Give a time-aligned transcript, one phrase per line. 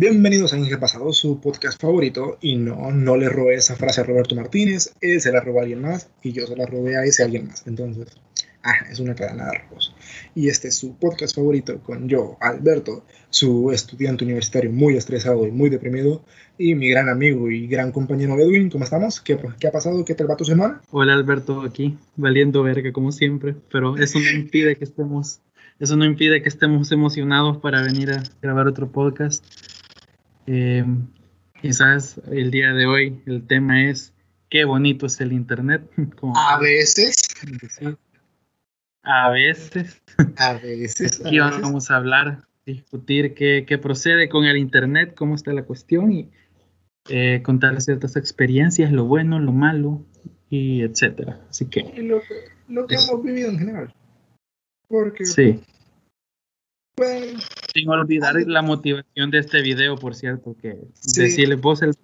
[0.00, 2.38] Bienvenidos a Inge Pasado, su podcast favorito.
[2.40, 5.62] Y no, no le robé esa frase a Roberto Martínez, él se la robó a
[5.62, 7.66] alguien más y yo se la robé a ese alguien más.
[7.66, 8.06] Entonces,
[8.62, 9.96] ah, es una cadena de robos.
[10.36, 15.50] Y este es su podcast favorito con yo, Alberto, su estudiante universitario muy estresado y
[15.50, 16.24] muy deprimido,
[16.56, 18.70] y mi gran amigo y gran compañero Edwin.
[18.70, 19.20] ¿Cómo estamos?
[19.20, 20.04] ¿Qué, qué ha pasado?
[20.04, 20.80] ¿Qué tal va tu semana?
[20.92, 25.40] Hola Alberto, aquí, valiendo verga como siempre, pero eso no impide que estemos,
[25.80, 29.44] eso no impide que estemos emocionados para venir a grabar otro podcast.
[30.50, 30.82] Eh,
[31.60, 34.14] quizás el día de hoy el tema es
[34.48, 35.82] qué bonito es el Internet.
[36.34, 37.16] a veces.
[39.02, 40.00] A veces.
[40.38, 41.20] A veces.
[41.22, 46.12] Aquí vamos a hablar, discutir qué, qué, procede con el Internet, cómo está la cuestión
[46.12, 46.30] y
[47.10, 50.02] eh, contar ciertas experiencias, lo bueno, lo malo
[50.48, 51.40] y etcétera.
[51.50, 51.82] Así que.
[52.02, 52.34] lo que,
[52.68, 53.94] lo que hemos vivido en general.
[54.88, 55.26] Porque.
[55.26, 55.60] Sí.
[57.78, 60.78] Sin olvidar la motivación de este video, por cierto, que
[61.14, 61.94] decirle vos el...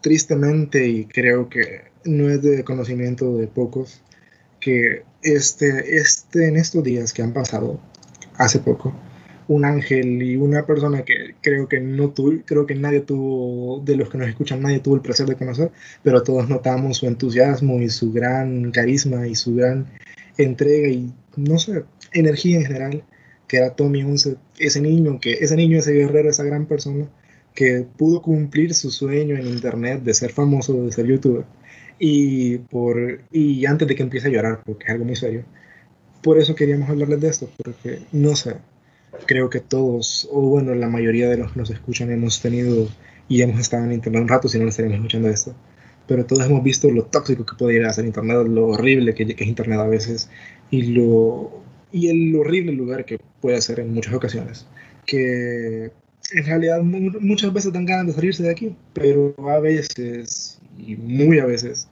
[0.00, 4.02] tristemente, y creo que no es de conocimiento de pocos,
[4.58, 7.78] que este, este, en estos días que han pasado,
[8.36, 8.92] hace poco,
[9.46, 13.96] un ángel y una persona que creo que no tuve, creo que nadie tuvo, de
[13.96, 15.70] los que nos escuchan, nadie tuvo el placer de conocer,
[16.02, 19.86] pero todos notamos su entusiasmo y su gran carisma y su gran
[20.38, 23.04] entrega y no sé, energía en general,
[23.48, 27.08] que era Tommy 11, ese niño, que ese niño, ese guerrero, esa gran persona
[27.54, 31.44] que pudo cumplir su sueño en internet de ser famoso, de ser youtuber.
[31.98, 35.44] Y, por, y antes de que empiece a llorar, porque es algo muy serio,
[36.22, 38.56] por eso queríamos hablarles de esto, porque no sé,
[39.26, 42.88] creo que todos, o bueno, la mayoría de los que nos escuchan hemos tenido
[43.28, 45.54] y hemos estado en internet un rato, si no estaríamos escuchando esto,
[46.08, 49.26] pero todos hemos visto lo tóxico que puede llegar a ser internet, lo horrible que,
[49.26, 50.28] que es internet a veces
[50.70, 51.62] y lo
[51.94, 54.66] y el horrible lugar que puede ser en muchas ocasiones.
[55.06, 55.92] Que
[56.32, 61.38] en realidad muchas veces dan ganas de salirse de aquí, pero a veces, y muy
[61.38, 61.88] a veces,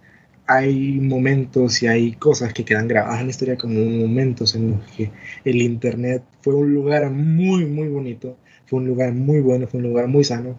[0.49, 4.81] hay momentos y hay cosas que quedan grabadas en la historia como momentos en los
[4.91, 5.13] que
[5.45, 9.87] el Internet fue un lugar muy, muy bonito, fue un lugar muy bueno, fue un
[9.87, 10.59] lugar muy sano,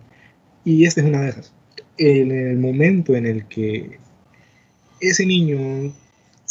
[0.64, 1.54] y este es una de esas.
[1.98, 3.98] En el momento en el que
[5.02, 5.94] ese niño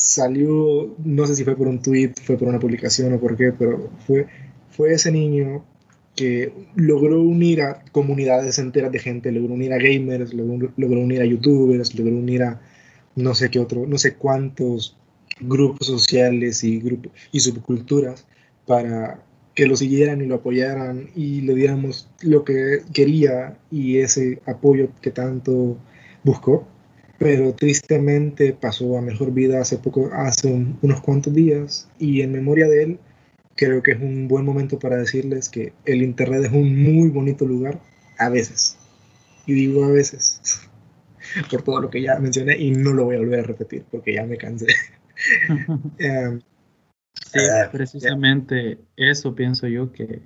[0.03, 3.53] salió, no sé si fue por un tweet, fue por una publicación o por qué,
[3.57, 4.27] pero fue,
[4.71, 5.65] fue ese niño
[6.17, 11.25] que logró unir a comunidades enteras de gente, logró unir a gamers, logró, unir a
[11.25, 12.61] youtubers, logró unir a
[13.15, 14.97] no sé qué otro, no sé cuántos
[15.41, 18.27] grupos sociales y grupos y subculturas
[18.67, 19.23] para
[19.55, 24.89] que lo siguieran y lo apoyaran y le diéramos lo que quería y ese apoyo
[25.01, 25.77] que tanto
[26.25, 26.67] buscó
[27.23, 30.49] pero tristemente pasó a mejor vida hace poco, hace
[30.83, 32.99] unos cuantos días, y en memoria de él,
[33.55, 37.47] creo que es un buen momento para decirles que el Internet es un muy bonito
[37.47, 37.81] lugar
[38.19, 38.77] a veces.
[39.47, 40.69] Y digo a veces,
[41.51, 44.15] por todo lo que ya mencioné, y no lo voy a volver a repetir porque
[44.15, 44.67] ya me cansé.
[45.99, 46.41] Em,
[47.15, 50.23] sí, ah, precisamente eso pienso yo que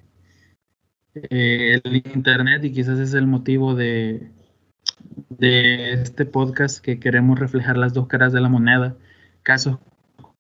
[1.15, 4.31] eh, el Internet y quizás es el motivo de
[5.29, 8.97] de este podcast que queremos reflejar las dos caras de la moneda.
[9.43, 9.79] Casos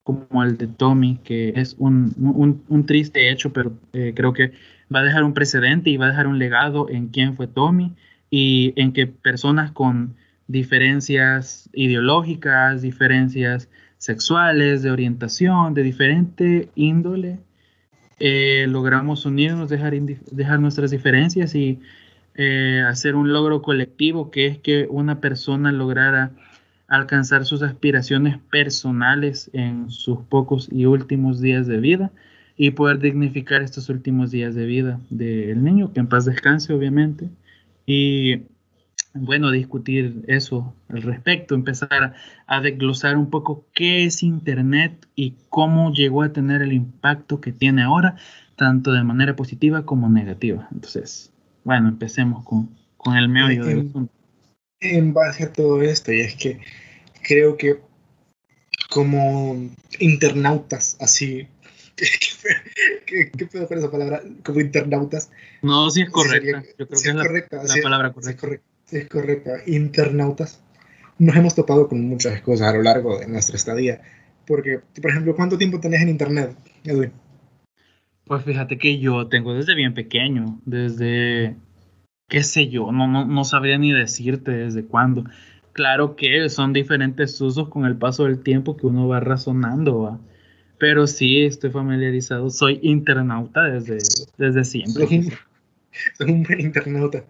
[0.02, 4.52] como el de Tommy, que es un, un, triste hecho, pero eh, creo que
[4.94, 7.92] va a dejar un precedente y va a dejar un legado en quién fue Tommy
[8.30, 10.14] y en que personas con
[10.46, 17.40] diferencias ideológicas, diferencias sexuales, de orientación, de diferente índole,
[18.18, 21.80] eh, logramos unirnos, dejar, dejar nuestras diferencias y
[22.36, 26.32] eh, hacer un logro colectivo, que es que una persona lograra
[26.88, 32.12] alcanzar sus aspiraciones personales en sus pocos y últimos días de vida
[32.56, 37.28] y poder dignificar estos últimos días de vida del niño, que en paz descanse obviamente,
[37.86, 38.42] y
[39.14, 42.14] bueno, discutir eso al respecto, empezar
[42.46, 47.52] a desglosar un poco qué es Internet y cómo llegó a tener el impacto que
[47.52, 48.16] tiene ahora,
[48.56, 50.68] tanto de manera positiva como negativa.
[50.72, 51.32] Entonces,
[51.66, 52.70] bueno, empecemos con,
[53.16, 54.12] el meollo del asunto.
[54.78, 56.60] En base a todo esto, y es que
[57.22, 57.80] creo que
[58.88, 59.68] como
[59.98, 61.48] internautas, así,
[61.96, 64.22] ¿qué, qué, puedo esa palabra?
[64.44, 65.28] Como internautas.
[65.62, 66.62] No, sí es correcta.
[66.78, 68.66] Yo creo que es, correcta, la, palabra correcta.
[68.92, 69.50] es correcta.
[69.66, 70.60] Internautas.
[71.18, 74.02] Nos hemos topado con muchas cosas a lo largo de nuestra estadía.
[74.46, 77.10] Porque, por ejemplo, ¿cuánto tiempo tenés en internet, Edwin?
[78.26, 81.54] Pues fíjate que yo tengo desde bien pequeño, desde,
[82.28, 85.24] qué sé yo, no, no, no sabría ni decirte desde cuándo.
[85.72, 90.18] Claro que son diferentes usos con el paso del tiempo que uno va razonando,
[90.76, 93.98] pero sí estoy familiarizado, soy internauta desde,
[94.36, 95.06] desde siempre.
[96.18, 97.24] Sos un buen internauta.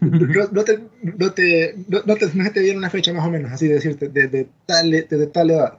[0.00, 4.08] No, te, no, te, no, te, dieron una fecha más o menos, así de decirte,
[4.08, 5.78] de, tal, de, tal edad.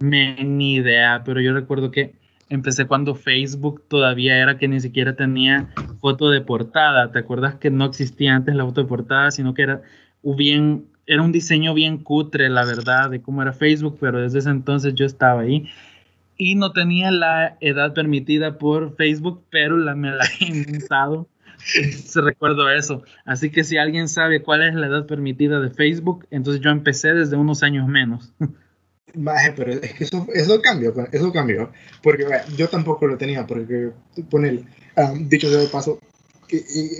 [0.00, 2.19] ni idea, pero yo recuerdo que
[2.50, 5.70] empecé cuando Facebook todavía era que ni siquiera tenía
[6.00, 7.10] foto de portada.
[7.10, 9.82] ¿Te acuerdas que no existía antes la foto de portada, sino que era
[10.22, 14.50] bien, era un diseño bien cutre, la verdad, de cómo era Facebook, pero desde ese
[14.50, 15.66] entonces yo estaba ahí
[16.40, 21.28] y no tenía la edad permitida por Facebook, pero la, me la he inventado.
[21.58, 23.02] Se recuerdo eso.
[23.26, 27.12] Así que si alguien sabe cuál es la edad permitida de Facebook, entonces yo empecé
[27.12, 28.32] desde unos años menos.
[29.56, 31.70] pero es que eso, eso cambió, pues, eso cambió.
[32.02, 32.26] Porque
[32.56, 33.90] yo tampoco lo tenía, porque
[34.30, 34.62] poner,
[34.96, 36.00] um, dicho sea de paso,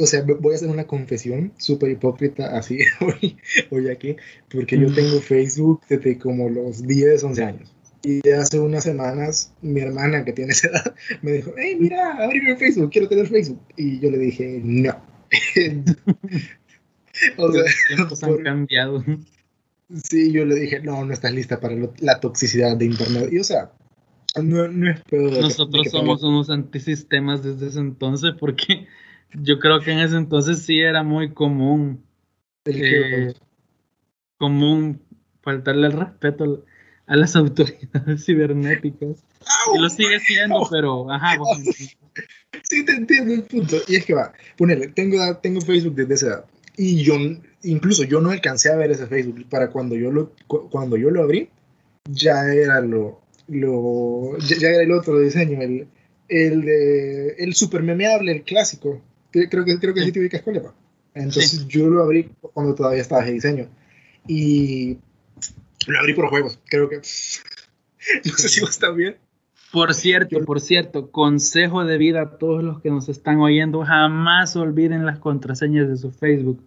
[0.00, 3.36] o sea, voy a hacer una confesión súper hipócrita así hoy,
[3.70, 4.16] hoy aquí,
[4.50, 7.74] porque yo tengo Facebook desde como los 10, 11 años.
[8.02, 12.56] Y hace unas semanas, mi hermana, que tiene esa edad, me dijo, hey, mira, abrime
[12.56, 13.60] Facebook, quiero tener Facebook.
[13.76, 14.96] Y yo le dije, no.
[17.36, 19.04] o sea, los tiempos han cambiado.
[20.08, 23.28] Sí, yo le dije, no, no estás lista para la toxicidad de Internet.
[23.32, 23.72] Y o sea,
[24.40, 25.32] no, no es peor.
[25.40, 28.86] Nosotros somos unos antisistemas desde ese entonces porque
[29.34, 32.04] yo creo que en ese entonces sí era muy común.
[32.66, 33.32] Eh,
[34.36, 35.00] común
[35.42, 36.64] faltarle el respeto
[37.06, 39.24] a las autoridades cibernéticas.
[39.74, 41.38] Y lo sigue siendo, pero ajá.
[42.64, 43.76] Sí, te entiendo el punto.
[43.88, 46.44] Y es que va, ponele, tengo, tengo Facebook desde esa edad.
[46.76, 47.14] Y yo,
[47.62, 49.46] incluso yo no alcancé a ver ese Facebook.
[49.48, 51.50] Para cuando yo lo, cuando yo lo abrí,
[52.04, 55.88] ya era lo, lo ya, era el otro diseño, el,
[56.28, 59.00] el, de, el super memeable, el clásico.
[59.30, 60.60] Creo que, creo que sí, te ubicas con
[61.14, 63.68] Entonces yo lo abrí cuando todavía estaba ese diseño.
[64.26, 64.98] Y
[65.86, 66.96] lo abrí por juegos, creo que.
[68.24, 69.16] no sé si vos también.
[69.72, 74.56] Por cierto, por cierto, consejo de vida a todos los que nos están oyendo, jamás
[74.56, 76.60] olviden las contraseñas de su Facebook.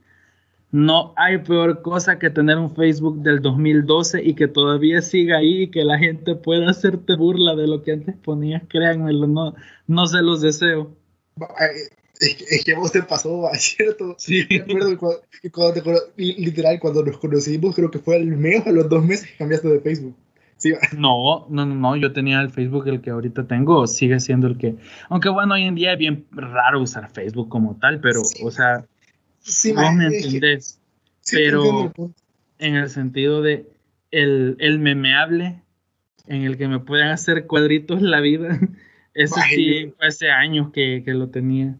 [0.73, 5.61] No hay peor cosa que tener un Facebook del 2012 y que todavía siga ahí
[5.61, 9.53] y que la gente pueda hacerte burla de lo que antes ponías, créanmelo, no,
[9.85, 10.97] no se los deseo.
[12.19, 14.15] Es que, vos te pasó, ¿cierto?
[14.17, 14.47] Sí.
[14.49, 14.97] Me acuerdo
[15.51, 19.29] cuando, te, literal, cuando nos conocimos, creo que fue el mes a los dos meses
[19.29, 20.15] que cambiaste de Facebook.
[20.57, 20.73] Sí.
[20.97, 24.57] No, no, no, no, yo tenía el Facebook, el que ahorita tengo, sigue siendo el
[24.57, 24.75] que.
[25.09, 28.87] Aunque bueno, hoy en día es bien raro usar Facebook como tal, pero, o sea,
[29.44, 30.80] sí, vos me entendés.
[31.31, 31.94] pero
[32.60, 33.68] en el sentido de
[34.12, 35.62] el, el memeable,
[36.28, 38.60] en el que me pueden hacer cuadritos la vida,
[39.13, 41.78] ese sí fue hace años que, que lo tenía.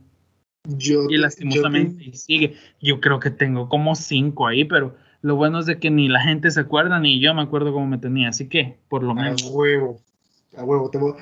[0.66, 2.56] Yo, y lastimosamente sigue.
[2.82, 6.22] Yo creo que tengo como cinco ahí, pero lo bueno es de que ni la
[6.22, 8.30] gente se acuerda, ni yo me acuerdo cómo me tenía.
[8.30, 9.44] Así que, por lo menos.
[9.44, 10.02] A huevo,
[10.56, 10.90] a huevo.
[10.90, 11.18] Tengo...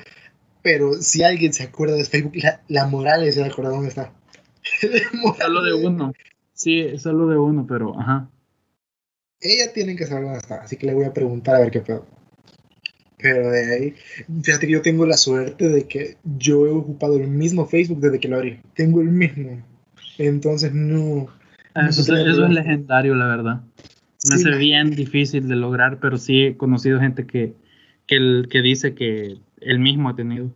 [0.62, 2.34] Pero si alguien se acuerda de Facebook,
[2.68, 4.12] la, moral es de acordar dónde está.
[5.40, 6.12] solo de uno.
[6.62, 8.30] Sí, solo de uno, pero ajá.
[9.40, 11.80] Ella tiene que saber dónde está, así que le voy a preguntar a ver qué
[11.80, 12.06] pedo.
[13.18, 13.94] Pero de ahí,
[14.42, 18.20] fíjate que yo tengo la suerte de que yo he ocupado el mismo Facebook desde
[18.20, 18.60] que lo abrí.
[18.76, 19.60] Tengo el mismo.
[20.18, 21.26] Entonces no.
[21.74, 23.62] Ah, eso, es legendario, la verdad.
[24.28, 27.54] Me hace bien difícil de lograr, pero sí he conocido gente que,
[28.06, 30.54] que, el, que dice que el mismo ha tenido.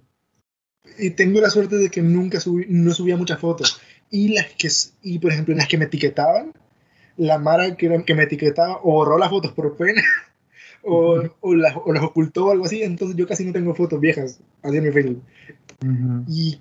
[1.00, 3.80] Y tengo la suerte de que nunca subí, no subía muchas fotos.
[4.10, 4.68] Y las que,
[5.02, 6.52] y por ejemplo, en las que me etiquetaban,
[7.16, 10.02] la Mara que, que me etiquetaba o borró las fotos por pena
[10.82, 14.00] o, o, las, o, las, ocultó o algo así, entonces yo casi no tengo fotos
[14.00, 15.22] viejas así en mi Facebook.
[16.28, 16.60] Y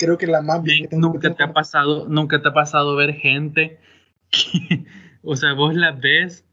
[0.00, 3.78] creo que la más bien nunca te ha pasado nunca te ha pasado ver gente
[4.30, 4.84] que,
[5.22, 6.44] o sea vos la ves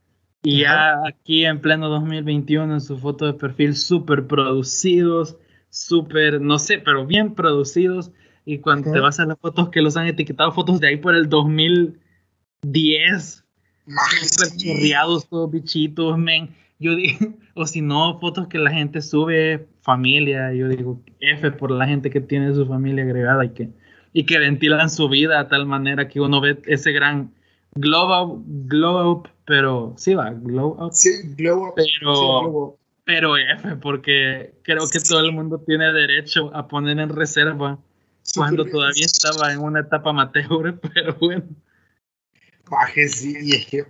[0.43, 5.37] y ya aquí en pleno 2021 en su foto de perfil súper producidos
[5.69, 8.11] súper no sé pero bien producidos
[8.47, 11.13] y cuando te vas a las fotos que los han etiquetado fotos de ahí por
[11.13, 13.43] el 2010
[13.85, 16.55] súper chorreados todos bichitos men.
[16.79, 17.17] Yo digo,
[17.55, 22.09] o si no, fotos que la gente sube, familia, yo digo, F por la gente
[22.09, 23.69] que tiene su familia agregada y que,
[24.13, 27.33] y que ventilan su vida de tal manera que uno ve ese gran
[27.75, 30.93] glow up, glow up pero sí va, glow up.
[30.93, 31.73] Sí, glow up.
[31.75, 37.79] Pero, pero F, porque creo que todo el mundo tiene derecho a poner en reserva
[38.35, 41.45] cuando todavía estaba en una etapa amateur, pero bueno.
[42.69, 43.85] Baje, sí, y es que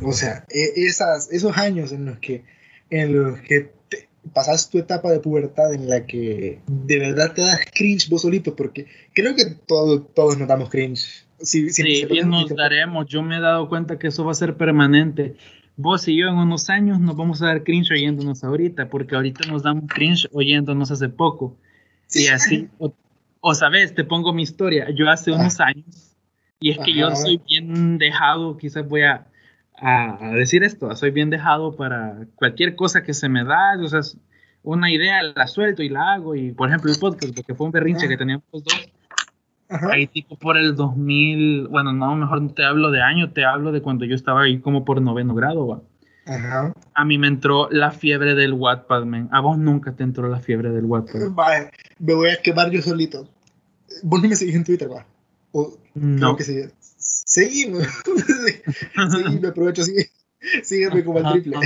[0.00, 2.44] o sea, e, esas, esos años en los que,
[2.90, 3.72] en los que
[4.32, 8.56] pasas tu etapa de pubertad en la que de verdad te das cringe vos solito,
[8.56, 11.26] porque creo que todo, todos nos damos cringe.
[11.40, 11.68] sí,
[12.24, 13.06] nos daremos.
[13.06, 15.34] Yo me he dado cuenta que eso va a ser permanente.
[15.76, 19.48] Vos y yo en unos años nos vamos a dar cringe oyéndonos ahorita, porque ahorita
[19.48, 21.56] nos damos cringe oyéndonos hace poco.
[22.14, 22.68] y así,
[23.44, 24.88] O sabes, te pongo mi historia.
[24.90, 25.34] Yo hace ah.
[25.34, 26.16] unos años,
[26.60, 29.26] y es que yo soy bien dejado, quizás voy a,
[29.76, 34.00] a, decir esto, soy bien dejado para cualquier cosa que se me da, o sea,
[34.62, 37.72] una idea la suelto y la hago, y por ejemplo el podcast, porque fue un
[37.72, 38.92] berrinche que teníamos dos,
[39.90, 43.72] ahí tipo por el 2000, bueno, no, mejor no te hablo de año, te hablo
[43.72, 45.82] de cuando yo estaba ahí como por noveno grado, ¿va?
[46.26, 46.72] Ajá.
[46.94, 49.28] A mí me entró la fiebre del Wattpad, man.
[49.32, 51.30] A vos nunca te entró la fiebre del Wattpad.
[51.30, 53.28] Vale, me voy a quemar yo solito.
[54.02, 55.06] Vos no me seguís en Twitter, va.
[55.52, 56.36] O, no.
[56.36, 56.60] que sí.
[56.96, 57.80] Seguime.
[59.40, 60.10] me aprovecho, sigue.
[60.62, 61.56] Sígueme como el triple.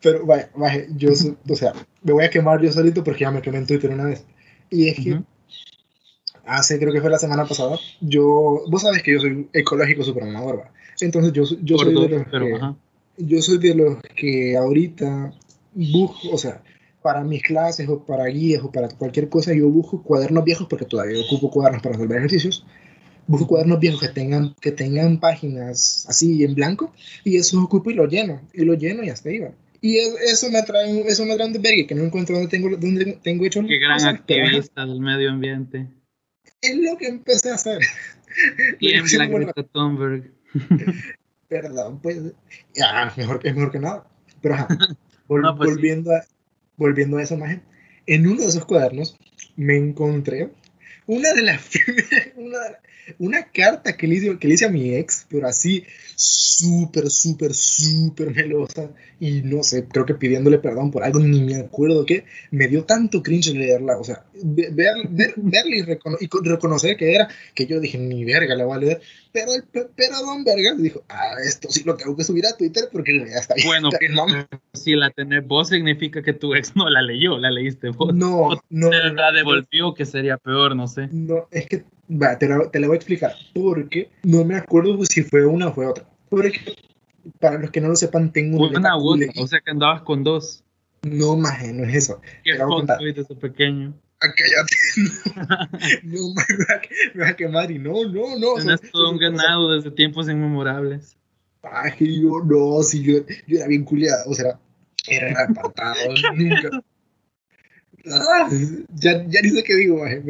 [0.00, 3.42] Pero, vaya, vaya, yo, o sea, me voy a quemar yo solito porque ya me
[3.42, 4.24] quemé en Twitter una vez.
[4.70, 5.22] Y es que
[6.44, 10.60] hace, creo que fue la semana pasada, yo, vos sabes que yo soy ecológico supermamador,
[10.60, 10.70] ¿va?
[11.00, 12.74] Entonces yo, yo soy de los que,
[13.18, 15.32] yo soy de los que ahorita
[15.74, 16.62] busco, o sea,
[17.02, 20.84] para mis clases o para guías o para cualquier cosa, yo busco cuadernos viejos porque
[20.84, 22.64] todavía ocupo cuadernos para resolver ejercicios.
[23.26, 26.92] Busco cuadernos viejos que tengan, que tengan páginas así en blanco
[27.24, 28.40] y eso ocupo y lo lleno.
[28.54, 29.50] Y lo lleno y hasta iba.
[29.80, 33.18] Y eso me trae, eso me trae un desvergue que no encuentro donde tengo, donde
[33.22, 33.62] tengo hecho.
[33.66, 35.86] Qué gran activista del medio ambiente.
[36.60, 37.80] Es lo que empecé a hacer.
[38.80, 40.32] la Greta Thunberg.
[41.48, 42.18] Perdón, pues.
[42.74, 44.06] Ya, mejor, es mejor que nada.
[44.40, 44.68] Pero ajá,
[45.26, 46.24] pues volviendo, a,
[46.76, 47.62] volviendo a esa imagen,
[48.06, 49.16] en uno de esos cuadernos
[49.56, 50.50] me encontré
[51.06, 51.70] una de las
[52.36, 52.58] una,
[53.18, 55.84] una carta que le, hice, que le hice a mi ex, pero así
[56.14, 58.90] súper, súper, súper melosa.
[59.20, 62.24] Y no sé, creo que pidiéndole perdón por algo, ni me acuerdo qué.
[62.50, 63.98] Me dio tanto cringe leerla.
[63.98, 64.72] O sea, ver,
[65.08, 69.00] ver, verla y, reconocer que era, que yo dije, ni verga la voy a leer.
[69.32, 73.18] Pero, pero Don Verga dijo, ah, esto sí lo tengo que subir a Twitter porque
[73.18, 73.54] ya está.
[73.66, 74.26] Bueno, que no.
[74.72, 78.14] si la tenés vos significa que tu ex no la leyó, la leíste vos.
[78.14, 78.90] No, no.
[78.90, 81.08] la devolvió, que sería peor, no sé.
[81.12, 83.34] No, es que Va, te, la, te voy a explicar.
[83.54, 86.08] Porque no me acuerdo si fue una o fue otra.
[86.28, 86.74] Porque,
[87.38, 88.96] para los que no lo sepan, tengo una.
[88.96, 90.64] Una o sea que andabas con dos.
[91.02, 92.20] No, maje, no es eso.
[92.42, 93.94] ¿Qué ese pequeño?
[94.20, 94.76] Ah, cállate.
[96.02, 98.54] No, no me, va a quemar y no, no, no.
[98.54, 101.16] Tienes todo un ganado desde tiempos inmemorables.
[101.62, 104.58] Ay, yo no, si yo, yo era bien culiado, o sea,
[105.06, 105.96] era apartado,
[106.34, 106.82] nunca.
[108.06, 108.48] Ah,
[108.94, 110.22] ya, ya ni sé qué digo, maje,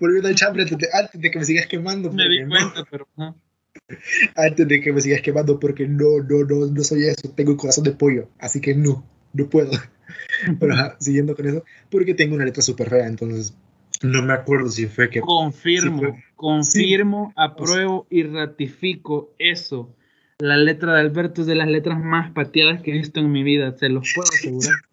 [0.00, 2.12] volviendo al chambre antes de, que me sigas quemando.
[2.12, 3.36] Me di cuenta, pero no.
[4.36, 7.56] Antes de que me sigas quemando, porque no, no, no, no soy eso, tengo un
[7.56, 9.70] corazón de pollo, así que no, no puedo.
[10.60, 13.54] Pero siguiendo con eso, porque tengo una letra súper fea, entonces
[14.02, 15.20] no me acuerdo si fue que...
[15.20, 19.94] Confirmo, confirmo, apruebo y ratifico eso.
[20.38, 23.42] La letra de Alberto es de las letras más pateadas que he visto en mi
[23.42, 24.74] vida, se los puedo asegurar.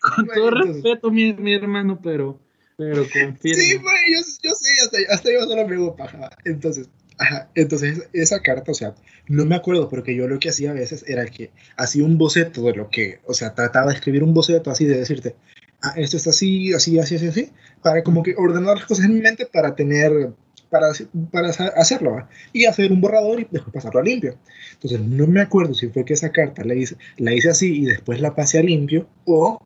[0.00, 2.40] Con todo respeto, mi, mi, hermano, pero,
[2.76, 3.62] pero confirmo.
[3.62, 6.30] Sí, güey, yo, yo sé, hasta, hasta yo solo me hago paja.
[6.44, 8.94] Entonces, ajá, entonces esa carta, o sea,
[9.28, 12.62] no me acuerdo, porque yo lo que hacía a veces era que hacía un boceto
[12.62, 15.36] de lo que, o sea, trataba de escribir un boceto así, de decirte,
[15.82, 17.52] ah, esto está así, así, así, así, así,
[17.82, 20.32] para como que ordenar las cosas en mi mente para tener
[20.70, 20.88] para,
[21.30, 24.36] para hacerlo y hacer un borrador y después pasarlo a limpio.
[24.74, 27.84] Entonces no me acuerdo si fue que esa carta la hice, la hice así y
[27.86, 29.58] después la pasé a limpio o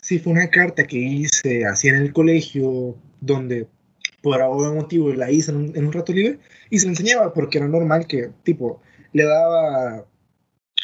[0.00, 3.66] si fue una carta que hice así en el colegio donde
[4.22, 6.38] por algún motivo la hice en un, en un rato libre
[6.70, 8.80] y se la enseñaba porque era normal que tipo
[9.12, 10.04] le daba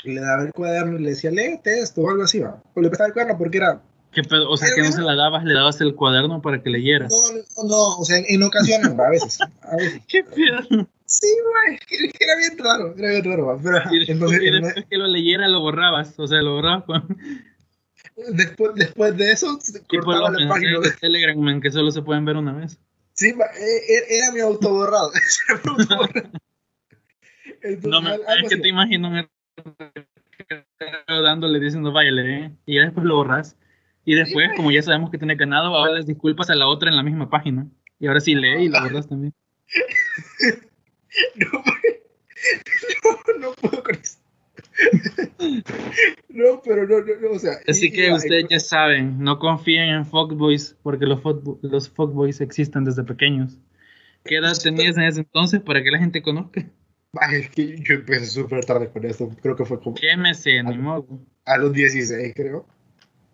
[0.04, 2.88] le daba el cuaderno y le decía léete esto o algo así va o le
[2.88, 4.50] prestaba el cuaderno porque era ¿Qué pedo?
[4.50, 7.09] O sea, que no se la dabas, le dabas el cuaderno para que leyera.
[7.09, 9.38] No, no, o sea, en, ocasiones, a veces.
[9.62, 10.02] A veces.
[10.09, 10.87] ¿Qué pedo?
[11.07, 15.07] Sí, güey, era bien raro, era bien raro, pero y, entonces, y después que lo
[15.07, 16.85] leyera lo borrabas, o sea, lo borrabas
[18.16, 22.37] Después, después de eso, cortaba la página de Telegram, man, que solo se pueden ver
[22.37, 22.78] una vez.
[23.14, 25.11] Sí, e, e, era mi autoborrado.
[27.85, 29.11] no, me, es que te imagino
[31.07, 32.50] dándole diciendo, vaya, ¿eh?
[32.66, 33.57] y después lo borras.
[34.04, 36.97] Y después, como ya sabemos que tiene ganado, ahora les disculpas a la otra en
[36.97, 37.66] la misma página.
[38.00, 39.33] Y ahora sí lee y la borras también.
[41.37, 41.47] no,
[43.04, 44.21] no, no puedo con eso.
[46.28, 47.52] no, pero no, no, o sea.
[47.66, 51.20] Así que ustedes ya saben, no confíen en fuckboys porque los,
[51.62, 53.58] los fuckboys existen desde pequeños.
[54.24, 56.64] ¿Qué edad tenías en ese entonces para que la gente conozca?
[57.32, 59.28] es que yo empecé súper tarde con esto.
[59.42, 59.94] Creo que fue como.
[59.94, 60.76] ¿Qué me sé, ni
[61.44, 62.66] A los 16, creo.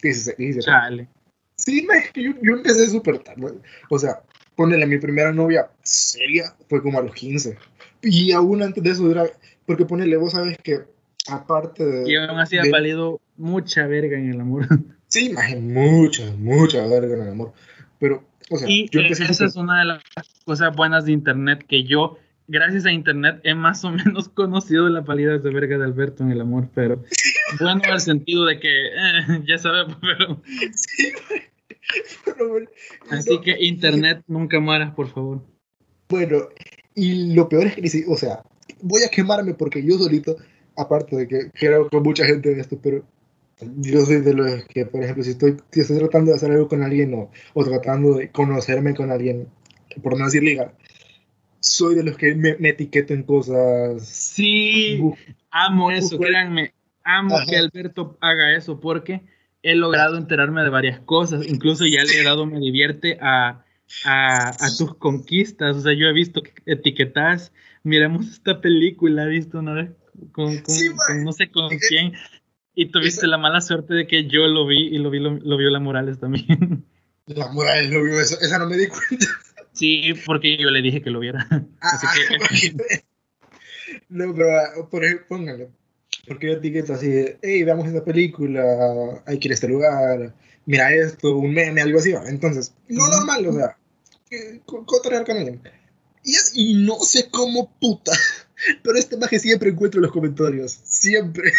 [0.02, 1.09] 16, Chale.
[1.57, 3.55] Sí, es que yo, yo empecé súper tarde.
[3.90, 4.23] O sea,
[4.55, 7.57] ponele, mi primera novia seria fue como a los 15.
[8.02, 9.25] Y aún antes de eso era.
[9.67, 10.81] Porque ponele, vos sabes que
[11.29, 12.11] aparte de.
[12.11, 14.67] Y aún así ha valido mucha verga en el amor.
[15.11, 17.55] Sí, mucha, mucha verga en el amor.
[17.99, 20.03] Pero O sea, y esa es una de las
[20.45, 25.05] cosas buenas de Internet que yo, gracias a Internet, he más o menos conocido la
[25.05, 27.03] pálida de verga de Alberto en el amor, pero
[27.61, 30.43] bueno en el sentido de que eh, ya sabemos, pero...
[30.75, 31.13] Sí,
[33.11, 35.43] Así que Internet nunca mueras, por favor.
[36.09, 36.49] Bueno,
[36.95, 38.43] y lo peor es que, o sea,
[38.83, 40.37] voy a quemarme porque yo solito,
[40.79, 43.05] aparte de que creo con mucha gente de esto, pero
[43.79, 46.69] yo soy de los que, por ejemplo, si estoy, si estoy tratando de hacer algo
[46.69, 49.49] con alguien o, o tratando de conocerme con alguien,
[50.03, 50.73] por no decir liga,
[51.61, 54.07] soy de los que me, etiqueto en cosas.
[54.07, 55.01] Sí,
[55.51, 59.23] amo eso, créanme, amo que Alberto haga eso porque
[59.63, 63.65] he logrado enterarme de varias cosas, incluso ya le he dado me divierte a,
[64.05, 69.59] a, a tus conquistas, o sea, yo he visto etiquetas, miramos esta película, he visto
[69.59, 69.91] una vez
[70.33, 72.13] con, con no sé con quién,
[72.75, 75.69] y tuviste la mala suerte de que yo lo vi y lo, vi, lo, vio
[75.69, 76.85] la Morales también.
[77.27, 79.27] La Morales lo vio, eso, esa no me di cuenta.
[79.73, 81.47] Sí, porque yo le dije que lo viera.
[81.51, 83.05] Ah, Así que...
[84.09, 85.69] no, pero ah, por ejemplo, póngale.
[86.27, 87.11] Porque yo etiqueto así
[87.43, 90.35] hey, veamos esta película, hay que ir a este lugar,
[90.67, 92.13] mira esto, un meme, algo así.
[92.27, 93.77] Entonces, no normal, o sea,
[94.65, 95.61] contraer con alguien.
[96.25, 98.13] Y, y no sé cómo puta,
[98.83, 101.53] pero este maje siempre encuentro en los comentarios, siempre.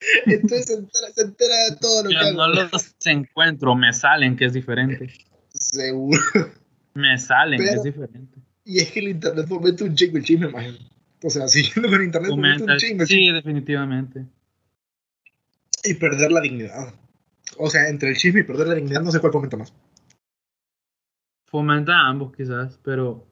[0.26, 0.66] Entonces
[1.14, 5.12] se entera, de todo lo Yo que no los encuentro, me salen, que es diferente.
[5.52, 6.20] Seguro.
[6.94, 8.38] Me salen, que es diferente.
[8.64, 10.78] Y es que el internet fomenta un chingo el chisme, imagino.
[11.22, 13.06] O sea, siguiendo con internet fomenta, un chingo.
[13.06, 14.26] Sí, definitivamente.
[15.84, 16.94] Y perder la dignidad.
[17.58, 19.72] O sea, entre el chisme y perder la dignidad, no sé cuál fomenta más.
[21.46, 23.26] Fomenta ambos, quizás, pero.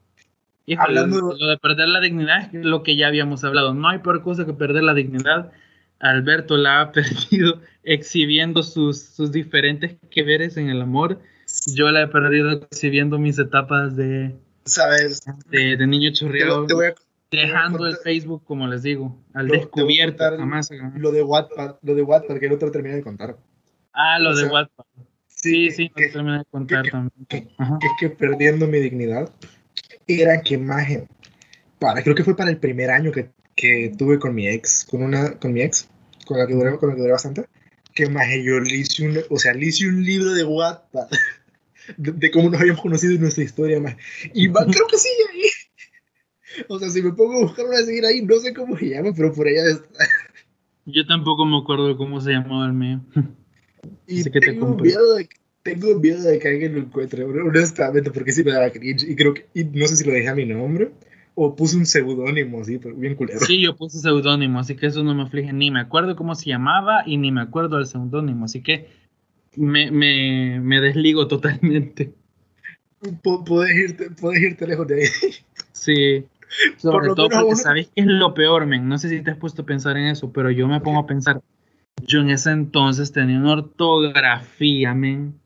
[0.77, 1.35] Hablando...
[1.39, 3.73] Lo de perder la dignidad es lo que ya habíamos hablado.
[3.73, 5.51] No hay peor cosa que perder la dignidad
[5.99, 11.21] Alberto la ha perdido exhibiendo sus, sus diferentes que veres en el amor.
[11.73, 14.35] Yo la he perdido exhibiendo mis etapas de,
[14.65, 15.21] ¿sabes?
[15.49, 16.67] De, niño chorreado.
[17.31, 20.23] dejando el Facebook, como les digo, al descubierto.
[20.37, 23.37] Jamás lo de Wattpad, lo de Wattpad, que no te lo terminé de contar.
[23.93, 24.85] Ah, lo de Wattpad.
[25.27, 27.27] Sí, sí, no terminé de contar también.
[27.29, 29.31] es que perdiendo mi dignidad
[30.09, 31.07] era que imagen.
[31.79, 35.03] Para, creo que fue para el primer año que que tuve con mi ex, con
[35.03, 35.89] una, con mi ex,
[36.25, 37.45] con la que duré, con la que duré bastante,
[37.93, 41.09] que más yo le hice un, o sea, le hice un libro de Wattpad
[41.97, 43.97] de, cómo nos habíamos conocido en nuestra historia más.
[44.33, 46.63] Y va, creo que sí ahí.
[46.69, 49.11] O sea, si me pongo a buscarlo a seguir ahí, no sé cómo se llama,
[49.13, 50.05] pero por allá está.
[50.85, 53.01] Yo tampoco me acuerdo cómo se llamaba el mío.
[54.07, 55.27] Y tengo, miedo de,
[55.63, 59.03] tengo miedo de que alguien lo encuentre, honestamente, porque sí me daba cringe.
[59.03, 60.91] Y creo que, y no sé si lo dejé a mi nombre,
[61.35, 63.39] o puse un seudónimo, así, bien culero.
[63.39, 65.53] Sí, yo puse seudónimo, así que eso no me aflige.
[65.53, 68.87] Ni me acuerdo cómo se llamaba y ni me acuerdo del seudónimo, así que
[69.55, 72.13] me, me, me, desligo totalmente.
[73.23, 75.07] Puedes irte, puedes irte lejos de ahí.
[75.71, 76.25] Sí.
[76.77, 78.89] Sobre todo porque sabéis que es lo peor, men.
[78.89, 81.07] No sé si te has puesto a pensar en eso, pero yo me pongo a
[81.07, 81.41] pensar.
[82.01, 85.39] Yo en ese entonces tenía una ortografía, men.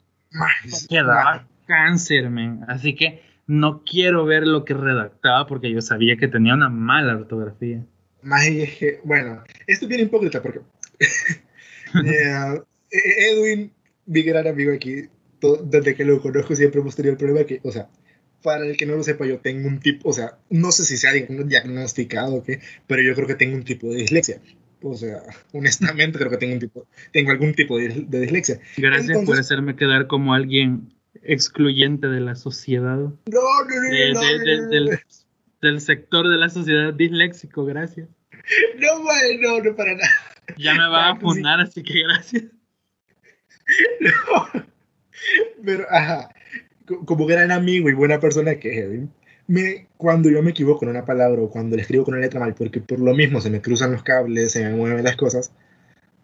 [0.90, 2.62] Que daba cáncer, men.
[2.68, 7.16] Así que no quiero ver lo que redactaba porque yo sabía que tenía una mala
[7.16, 7.86] ortografía.
[8.22, 10.62] Más es que, bueno, esto es bien hipócrita porque
[11.00, 13.72] eh, Edwin,
[14.06, 15.10] mi gran amigo aquí,
[15.66, 17.90] desde que lo conozco siempre hemos tenido el problema que, o sea,
[18.42, 20.98] para el que no lo sepa, yo tengo un tipo, o sea, no sé si
[20.98, 24.40] sea diagnosticado o qué, pero yo creo que tengo un tipo de dislexia.
[24.84, 28.60] O sea, honestamente creo que tengo un tipo, tengo algún tipo de, dislexia.
[28.78, 30.94] Gracias por hacerme quedar como alguien
[31.24, 32.98] excluyente de la sociedad.
[32.98, 35.00] No, no, no,
[35.62, 38.10] del, sector de la sociedad disléxico, gracias.
[38.78, 39.00] No,
[39.40, 40.10] no, no, para nada.
[40.58, 42.44] Ya me va a fundar, así que gracias.
[44.02, 44.66] No.
[45.64, 46.36] Pero, ajá,
[47.06, 49.08] como gran amigo y buena persona que es,
[49.48, 52.40] me, cuando yo me equivoco en una palabra o cuando le escribo con una letra
[52.40, 55.52] mal, porque por lo mismo se me cruzan los cables, se me mueven las cosas,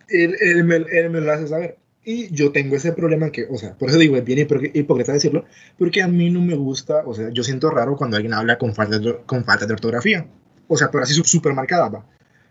[0.07, 1.77] él, él, me, él me lo hace saber.
[2.03, 5.45] Y yo tengo ese problema que, o sea, por eso digo, es bien hipócrita decirlo,
[5.77, 8.73] porque a mí no me gusta, o sea, yo siento raro cuando alguien habla con
[8.73, 10.25] falta de, con falta de ortografía.
[10.67, 12.05] O sea, pero así súper marcada, va.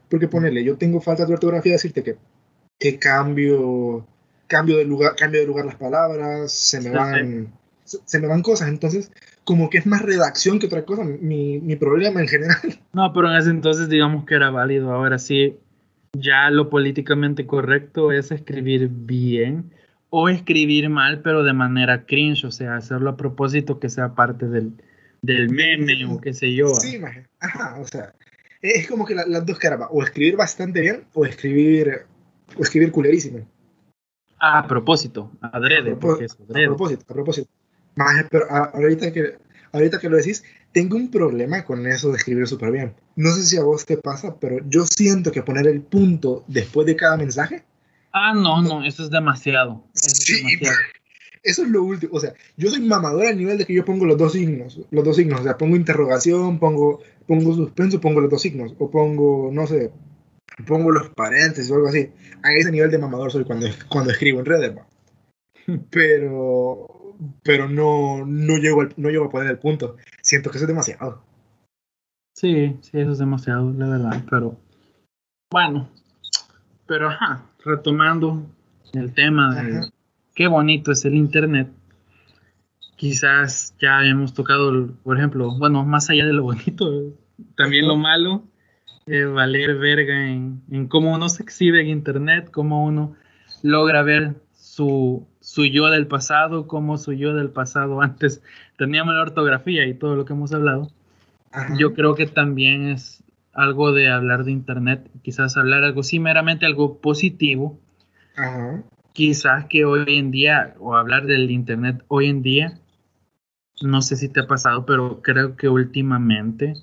[0.09, 2.17] Porque ponerle, yo tengo falta de ortografía, decirte que,
[2.79, 4.07] que cambio,
[4.47, 7.53] cambio, de lugar, cambio de lugar las palabras, se me van,
[7.85, 8.69] se, me van cosas.
[8.69, 9.11] Entonces,
[9.49, 12.59] como que es más redacción que otra cosa, mi, mi problema en general.
[12.93, 14.93] No, pero en ese entonces digamos que era válido.
[14.93, 15.57] Ahora sí,
[16.13, 19.73] ya lo políticamente correcto es escribir bien
[20.11, 24.47] o escribir mal, pero de manera cringe, o sea, hacerlo a propósito que sea parte
[24.49, 24.75] del,
[25.23, 26.75] del meme o qué sé yo.
[26.75, 27.01] Sí,
[27.41, 28.13] ajá, o sea,
[28.61, 32.03] es como que las dos caras, o escribir bastante bien o escribir,
[32.55, 33.49] o escribir culerísimo.
[34.41, 37.51] A propósito, adrede, a, propósito, a propósito, a propósito.
[37.99, 39.39] Más, pero ahorita que,
[39.73, 42.95] ahorita que lo decís, tengo un problema con eso de escribir súper bien.
[43.17, 46.87] No sé si a vos te pasa, pero yo siento que poner el punto después
[46.87, 47.65] de cada mensaje.
[48.13, 49.85] Ah, no, no, eso es demasiado.
[49.97, 50.77] Eso sí, es demasiado.
[51.43, 52.15] Eso es lo último.
[52.15, 54.81] O sea, yo soy mamador al nivel de que yo pongo los dos signos.
[54.93, 55.41] Los dos signos.
[55.41, 58.77] O sea, pongo interrogación, pongo, pongo suspenso, pongo los dos signos.
[58.79, 59.91] O pongo, no sé,
[60.69, 62.11] pongo los paréntesis o algo así.
[62.45, 64.73] A ese nivel de mamador soy cuando, cuando escribo en redes.
[65.91, 66.98] Pero
[67.43, 69.97] pero no, no, llego no llego a poner el punto.
[70.23, 71.23] Siento que eso es demasiado.
[72.35, 74.57] Sí, sí, eso es demasiado, la verdad, pero
[75.51, 75.89] bueno,
[76.87, 78.47] pero ajá, retomando
[78.93, 79.91] el tema de
[80.35, 81.69] qué bonito es el Internet,
[82.97, 87.13] quizás ya hemos tocado, por ejemplo, bueno, más allá de lo bonito,
[87.57, 88.45] también lo malo,
[89.07, 93.17] eh, valer verga en, en cómo uno se exhibe en Internet, cómo uno
[93.63, 98.43] logra ver su, su yo del pasado, como su yo del pasado antes
[98.77, 100.91] teníamos la ortografía y todo lo que hemos hablado.
[101.79, 106.67] Yo creo que también es algo de hablar de Internet, quizás hablar algo, sí, meramente
[106.67, 107.81] algo positivo.
[109.15, 112.79] Quizás que hoy en día, o hablar del Internet hoy en día,
[113.81, 116.75] no sé si te ha pasado, pero creo que últimamente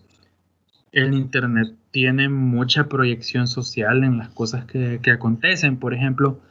[0.92, 5.78] el Internet tiene mucha proyección social en las cosas que, que acontecen.
[5.78, 6.42] Por ejemplo,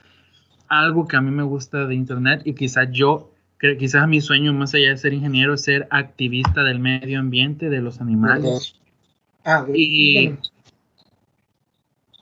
[0.69, 3.31] algo que a mí me gusta de Internet y quizás yo,
[3.79, 7.81] quizás mi sueño más allá de ser ingeniero es ser activista del medio ambiente, de
[7.81, 8.77] los animales.
[9.45, 10.35] Ah, y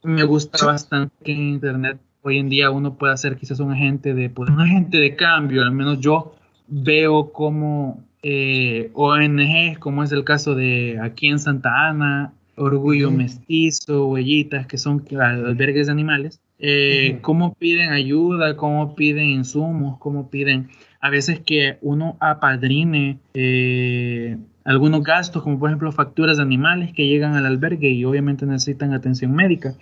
[0.03, 4.15] me gusta bastante que en Internet hoy en día uno puede ser quizás un agente
[4.15, 6.35] de, pues, un agente de cambio, al menos yo
[6.69, 14.07] veo como eh, ONG, como es el caso de aquí en Santa Ana, Orgullo Mestizo,
[14.07, 20.69] Huellitas, que son albergues de animales, eh, cómo piden ayuda, cómo piden insumos, cómo piden
[21.01, 27.09] a veces que uno apadrine eh, algunos gastos, como por ejemplo facturas de animales que
[27.09, 29.75] llegan al albergue y obviamente necesitan atención médica.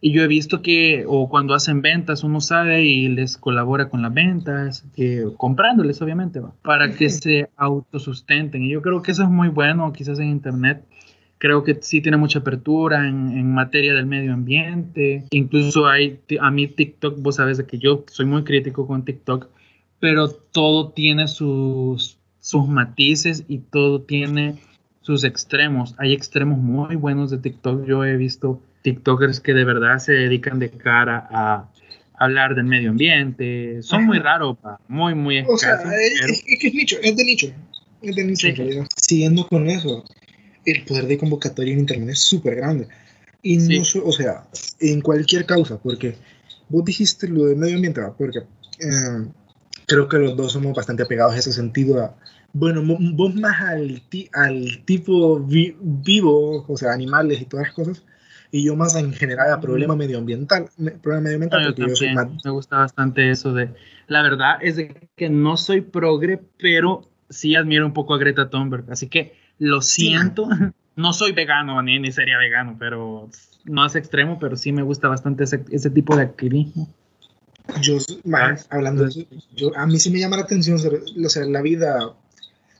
[0.00, 4.00] Y yo he visto que, o cuando hacen ventas, uno sabe y les colabora con
[4.00, 4.86] las ventas,
[5.36, 8.62] comprándoles obviamente, para que se autosustenten.
[8.62, 10.84] Y yo creo que eso es muy bueno, quizás en Internet
[11.38, 15.24] creo que sí tiene mucha apertura en, materia del medio ambiente.
[15.30, 19.48] Incluso hay, a mí TikTok, vos sabes de que yo soy muy crítico con TikTok,
[20.00, 24.56] pero todo tiene sus, sus matices y todo tiene
[25.00, 25.94] sus extremos.
[25.98, 27.86] Hay extremos muy buenos de TikTok.
[27.86, 31.68] Yo he visto TikTokers que de verdad se dedican de cara a
[32.14, 33.82] hablar del medio ambiente.
[33.82, 34.56] Son muy raros,
[34.88, 35.62] muy, muy escasos.
[35.62, 37.46] O sea, es, que es nicho, es de nicho.
[38.02, 38.48] Es de nicho
[38.96, 40.04] Siguiendo con eso,
[40.64, 42.88] el poder de convocatoria en Internet es súper grande.
[43.42, 44.44] Y no, o sea,
[44.80, 46.16] en cualquier causa, porque
[46.68, 49.28] vos dijiste lo de medio ambiente, porque eh,
[49.86, 52.14] creo que los dos somos bastante apegados a ese sentido.
[52.52, 52.82] bueno,
[53.14, 58.02] vos más al, al tipo vivo, o sea, animales y todas las cosas,
[58.50, 60.70] y yo más en general a problema medioambiental.
[61.02, 62.28] Problema medioambiental porque yo soy más...
[62.44, 63.70] Me gusta bastante eso de...
[64.06, 68.50] La verdad es de que no soy progre, pero sí admiro un poco a Greta
[68.50, 68.84] Thunberg.
[68.92, 70.48] Así que lo siento.
[70.96, 73.28] No soy vegano ni, ni sería vegano, pero
[73.64, 76.88] no es extremo, pero sí me gusta bastante ese, ese tipo de activismo.
[77.80, 79.20] Yo, más, hablando de eso,
[79.56, 82.14] yo, a mí sí me llama la atención, o sea, la vida,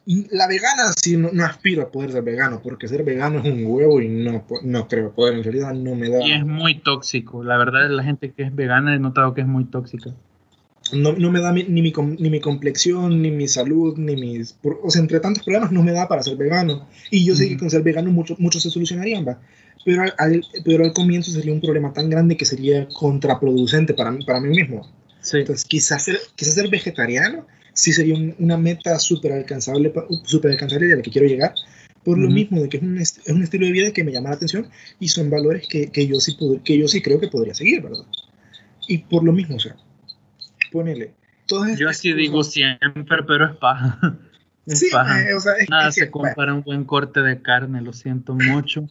[0.06, 3.64] la vegana sí no, no, aspiro a poder ser vegano, porque ser vegano es un
[3.66, 6.24] huevo y no, no creo poder, en realidad no me da.
[6.24, 9.46] Y es muy tóxico, la verdad la gente que es vegana he notado que es
[9.48, 10.10] muy tóxica
[10.92, 14.56] no, no me da ni, mi, ni mi complexión, ni mi salud, ni mis...
[14.82, 16.86] O sea, entre tantos problemas no me da para ser vegano.
[17.10, 19.40] Y yo sé que con ser vegano muchos mucho se solucionarían, ¿va?
[19.84, 24.24] Pero al, pero al comienzo sería un problema tan grande que sería contraproducente para mí,
[24.24, 24.88] para mí mismo.
[25.32, 29.92] Entonces, quizás ser, quizás ser vegetariano sí sería una meta súper alcanzable,
[30.24, 31.54] super alcanzable a la que quiero llegar,
[32.04, 34.28] por lo mismo de que es un, es un, estilo de vida que me llama
[34.28, 34.68] la atención
[35.00, 38.04] y son valores que, que, yo, sí que yo sí creo que podría seguir, ¿verdad?
[38.86, 39.76] Y por lo mismo, o sea,
[40.74, 41.14] ponele.
[41.78, 44.18] Yo así digo siempre, pero es paja.
[44.66, 45.20] Es paja.
[45.20, 45.34] Eh,
[45.68, 48.88] Nada se compara un buen corte de carne, lo siento mucho.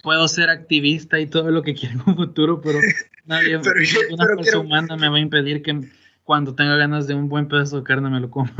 [0.00, 2.78] Puedo ser activista y todo lo que quiera en un futuro, pero
[3.26, 3.80] nadie, pero,
[4.12, 5.90] una persona humana me va a impedir que
[6.22, 8.54] cuando tenga ganas de un buen pedazo de carne me lo coma.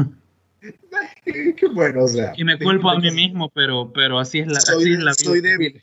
[1.25, 2.33] Qué bueno, o sea.
[2.37, 5.13] Y me culpo a mí mismo, pero, pero así es la, soy, así es la
[5.13, 5.31] vida.
[5.31, 5.81] Soy débil.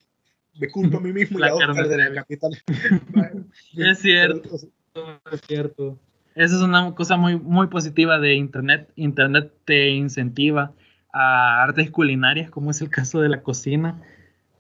[0.60, 2.52] Me culpo a mí mismo la y a de la capital.
[3.78, 4.58] es cierto,
[5.32, 5.98] es cierto.
[6.38, 8.92] Esa es una cosa muy, muy positiva de Internet.
[8.96, 10.74] Internet te incentiva
[11.12, 14.02] a artes culinarias, como es el caso de la cocina.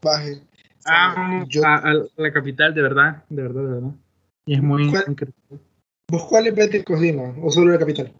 [0.01, 0.41] Baje.
[0.85, 3.91] Ah, a, la capital, de verdad, de verdad, de verdad.
[4.45, 4.91] Y es muy
[6.09, 8.13] ¿Vos cuáles ves de cocina o solo la capital?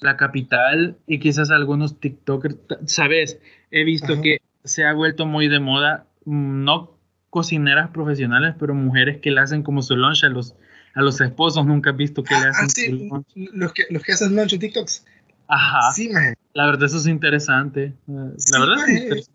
[0.00, 5.60] la capital y quizás algunos TikTokers, sabes, he visto que se ha vuelto muy de
[5.60, 6.98] moda, mm, no
[7.30, 10.54] cocineras profesionales, pero mujeres que le hacen como su lunch a los,
[10.96, 13.26] a los esposos, nunca he visto que le Ah, hacen sí, su lunch.
[13.34, 15.04] los que, los que hacen lunch en TikToks.
[15.46, 16.34] Ajá, Sí, maje.
[16.54, 17.84] la verdad eso es interesante.
[17.84, 19.32] Eh, La Sí, verdad es interesante.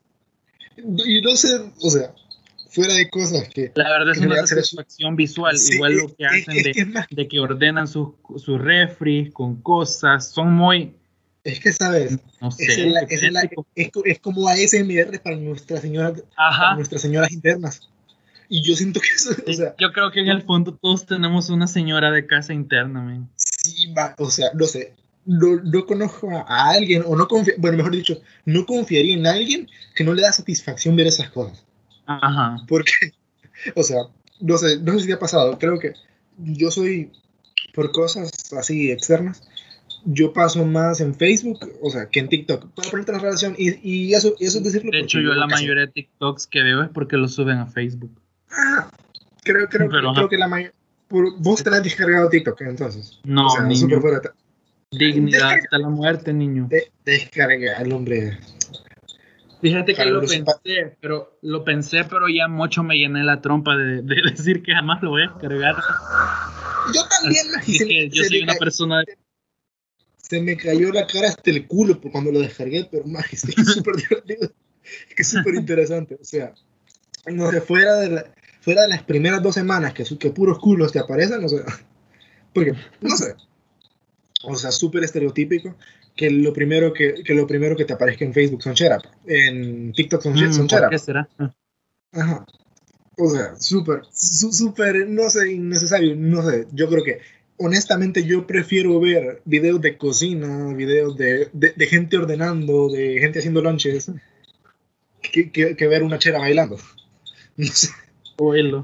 [1.05, 1.49] Y no sé,
[1.81, 2.13] o sea,
[2.69, 3.71] fuera de cosas que...
[3.75, 6.63] La verdad es En una satisfacción visual, Sí, igual es- lo que es- hacen es
[6.63, 10.95] de, que es de que ordenan sus sus refris con cosas, son muy,
[11.43, 12.17] Es que, ¿sabes?
[12.41, 13.65] no sé, Es, es, el- excéntricos.
[13.75, 16.23] es co- es como ASMR para nuestras señoras,
[16.75, 17.87] nuestras señoras internas.
[18.53, 21.49] Y yo siento que eso, o sea, Yo creo que en el fondo todos tenemos
[21.49, 23.29] una señora de casa interna, man.
[23.37, 24.93] sí va, o sea, no sé,
[25.25, 29.69] no, no conozco a, alguien, o no confío, bueno, mejor dicho, no confiaría en alguien
[29.95, 31.63] que no le da satisfacción ver esas cosas.
[32.05, 32.57] Ajá.
[32.67, 32.91] Porque,
[33.77, 33.99] o sea,
[34.41, 35.93] no sé, no sé si te ha pasado, creo que
[36.37, 37.09] yo soy,
[37.73, 39.47] por cosas así externas,
[40.03, 43.79] yo paso más en Facebook, o sea, que en TikTok, para ponerte en relación, y,
[43.81, 44.91] y eso, eso es decirlo.
[44.91, 48.20] De hecho, yo la mayoría de TikToks que veo es porque los suben a Facebook.
[48.51, 48.89] Ah,
[49.43, 50.73] creo, creo, Pero, creo que la mayoría...
[51.09, 53.19] Vos tenés descargado TikTok, entonces.
[53.23, 53.75] No, o sea, niño.
[53.81, 54.21] súper fuera
[54.91, 56.67] Dignidad hasta la muerte, niño.
[56.69, 58.37] de- Descarga al hombre.
[59.61, 64.01] Fíjate que lo pensé, pero lo pensé, pero ya mucho me llené la trompa de,
[64.01, 65.75] de decir que jamás lo voy a descargar.
[66.93, 69.17] Yo también, Así se, que yo se soy una persona de...
[70.17, 73.41] se me cayó la cara hasta el culo por cuando lo descargué, pero más es
[73.41, 74.51] súper divertido.
[75.09, 76.17] Es que es súper interesante.
[76.19, 76.53] O sea,
[77.27, 78.25] no sé, fuera de, la-
[78.61, 81.65] fuera de las primeras dos semanas que, que puros culos te aparecen, o sea,
[82.53, 83.35] porque, no sé,
[84.43, 85.75] o sea, súper estereotípico
[86.15, 89.91] que lo primero que, que lo primero que te aparezca en Facebook son cherap, en
[89.93, 90.91] TikTok son, Mm, son ¿Por cherap.
[90.91, 91.29] qué será?
[92.13, 92.45] Ajá.
[93.17, 96.67] O sea, súper, súper, no sé, innecesario, no sé.
[96.73, 97.19] Yo creo que,
[97.57, 103.39] honestamente, yo prefiero ver videos de cocina, videos de, de, de gente ordenando, de gente
[103.39, 104.11] haciendo lunches,
[105.21, 106.77] que, que, que ver una chera bailando.
[107.57, 107.89] No sé,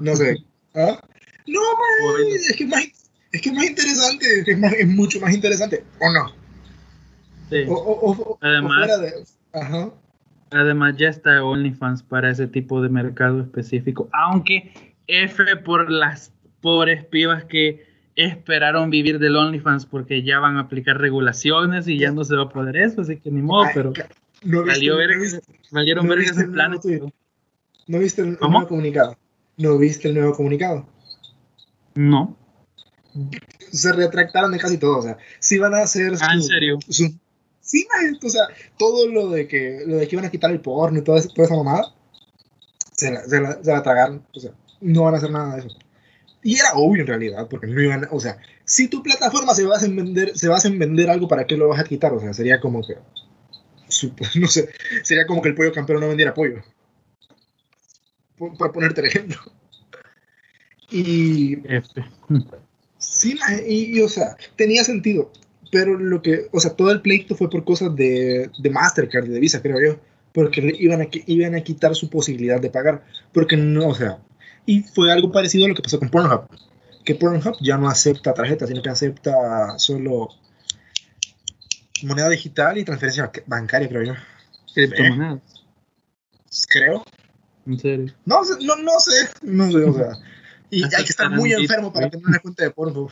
[0.02, 0.38] No sé.
[0.76, 1.00] ¿Ah?
[1.48, 2.84] No, man, es que es más,
[3.32, 6.32] es que es más interesante, es, más, es mucho más interesante, ¿o no?
[7.50, 7.64] Sí.
[7.68, 9.14] O, o, o- o Además- fuera de...
[9.54, 9.92] Ajá.
[10.52, 14.10] Además ya está OnlyFans para ese tipo de mercado específico.
[14.14, 14.72] Aunque
[15.08, 16.32] F por las
[16.62, 22.12] pobres pibas que esperaron vivir del OnlyFans porque ya van a aplicar regulaciones y ya
[22.12, 23.94] no se va a poder eso, así que ni modo, Ay, pero
[24.44, 26.80] ¿no viste- valió no ver, viste- valieron no ver esos el planes.
[27.88, 29.18] ¿No viste el, comunicado?
[29.58, 30.88] ¿No viste el nuevo comunicado?
[31.96, 32.38] No.
[33.72, 36.80] Se retractaron de casi todo, o sea, sí van a hacer Ah, ¿en su- serio?
[36.88, 37.18] su-
[37.60, 38.44] sí, man, o sea,
[38.78, 41.30] todo lo de que lo de que iban a quitar el porno y toda, esa-
[41.30, 41.94] toda esa mamada,
[42.94, 45.60] se la, se, la, se la tragaron, o sea, no van a hacer nada de
[45.68, 45.78] eso.
[46.44, 49.86] Y era obvio en realidad, porque no iban, o sea, si tu plataforma se basa
[49.88, 52.14] en vender, se basa en vender algo, ¿para qué lo vas a quitar?
[52.14, 52.96] O sea, sería como que,
[54.40, 54.70] no sé,
[55.04, 56.62] sería como que el pollo campero no vendiera pollo.
[58.58, 59.38] Para ponerte el ejemplo.
[60.90, 61.88] Y F.
[62.98, 65.32] Sí, y, y, o sea, tenía sentido.
[65.72, 69.30] Pero lo que, o sea, todo el pleito fue por cosas de, de Mastercard y
[69.30, 70.00] de Visa, creo yo.
[70.32, 73.06] Porque le iban a, iban a quitar su posibilidad de pagar.
[73.34, 74.20] Porque no, o sea,
[74.66, 76.48] y fue algo parecido a lo que pasó con Pornhub.
[77.04, 80.30] Que Pornhub ya no acepta tarjeta, sino que acepta solo
[82.04, 84.14] moneda digital y transferencia banca- bancaria, creo yo.
[84.74, 85.42] Criptomonedas.
[86.70, 87.04] Creo.
[87.68, 88.14] En serio.
[88.26, 90.14] No, sé- no, no sé, no sé, o sea.
[90.70, 93.12] Y hay que estar muy enfermo para tener una cuenta de Pornhub,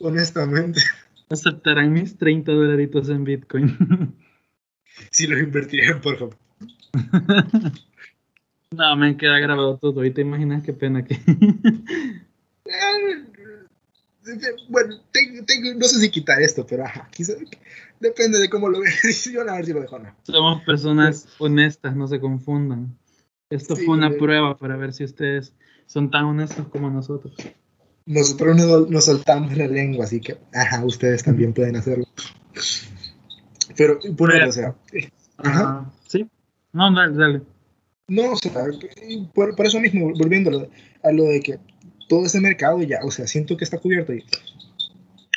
[0.00, 0.80] honestamente.
[1.28, 3.76] Aceptarán mis 30 dolaritos en Bitcoin.
[5.10, 6.34] Si los invertiría en Pornhub.
[8.70, 10.04] no, me queda grabado todo.
[10.04, 11.14] Y te imaginas qué pena que.
[11.14, 12.24] Eh,
[14.68, 17.32] Bueno, tengo- tengo- no sé si quitar esto, pero ajá, quizá-
[17.98, 18.92] depende de cómo lo vean.
[19.32, 20.14] Yo a ver si lo dejo no.
[20.24, 22.94] Somos personas honestas, no se confundan.
[23.50, 25.52] Esto Sí, fue una prueba para ver si ustedes
[25.86, 27.34] son tan honestos como nosotros.
[28.06, 32.06] Nosotros nos, nos soltamos la lengua, así que, ajá, ustedes también pueden hacerlo.
[33.76, 35.64] Pero, ponele, o sea, eh, ajá.
[35.64, 36.28] Ah, sí.
[36.72, 37.42] No, dale, dale.
[38.08, 38.52] No, o sea,
[39.34, 40.70] por, por eso mismo, volviendo a lo,
[41.02, 41.58] a lo de que
[42.08, 44.24] todo ese mercado ya, o sea, siento que está cubierto y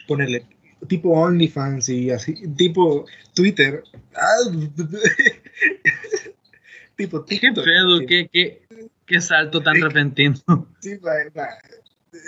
[0.07, 0.45] ponerle
[0.87, 3.83] tipo OnlyFans y así, tipo Twitter,
[4.15, 4.51] ah,
[6.95, 7.99] tipo ¿Qué pedo?
[7.99, 8.61] sí, ¿Qué, qué,
[9.05, 9.81] qué salto tan Sí.
[9.81, 10.35] repentino?
[10.79, 11.47] sí, va, va.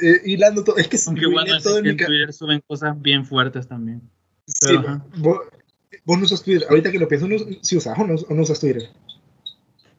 [0.01, 3.25] Eh, hilando todo, es que Aunque bueno, es todo que en Twitter suben cosas bien
[3.25, 4.01] fuertes también.
[4.47, 5.05] sí, pero, ajá.
[5.17, 5.39] vos,
[6.05, 8.41] vos no usas Twitter, ahorita que lo pienso, no, si usas o no, o no
[8.41, 8.89] usas Twitter.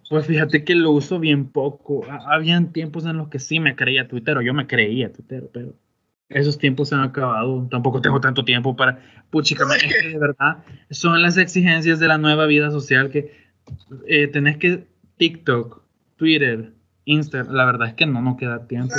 [0.08, 2.04] Pues fíjate que lo uso bien poco.
[2.10, 4.40] Ha- Habían tiempos en los que sí me creía tuitero.
[4.40, 5.74] Yo me creía tuitero, pero
[6.28, 7.66] esos tiempos se han acabado.
[7.70, 9.24] Tampoco tengo tanto tiempo para.
[9.30, 9.64] Puchica,
[10.12, 13.45] de verdad, son las exigencias de la nueva vida social que
[14.06, 14.86] eh, tenés que.
[15.18, 15.82] TikTok,
[16.16, 16.74] Twitter,
[17.06, 18.94] Instagram, la verdad es que no nos queda tiempo.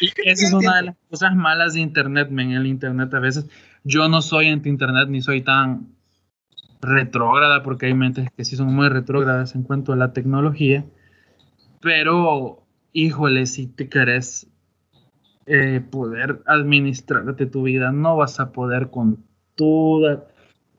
[0.00, 2.52] y esa es una de las cosas malas de Internet, men.
[2.52, 3.46] El Internet a veces.
[3.82, 5.96] Yo no soy anti-Internet ni soy tan
[6.80, 10.84] retrógrada, porque hay mentes que sí son muy retrógradas en cuanto a la tecnología.
[11.80, 14.48] Pero, híjole, si te querés
[15.46, 19.24] eh, poder administrarte tu vida, no vas a poder con
[19.54, 20.26] toda,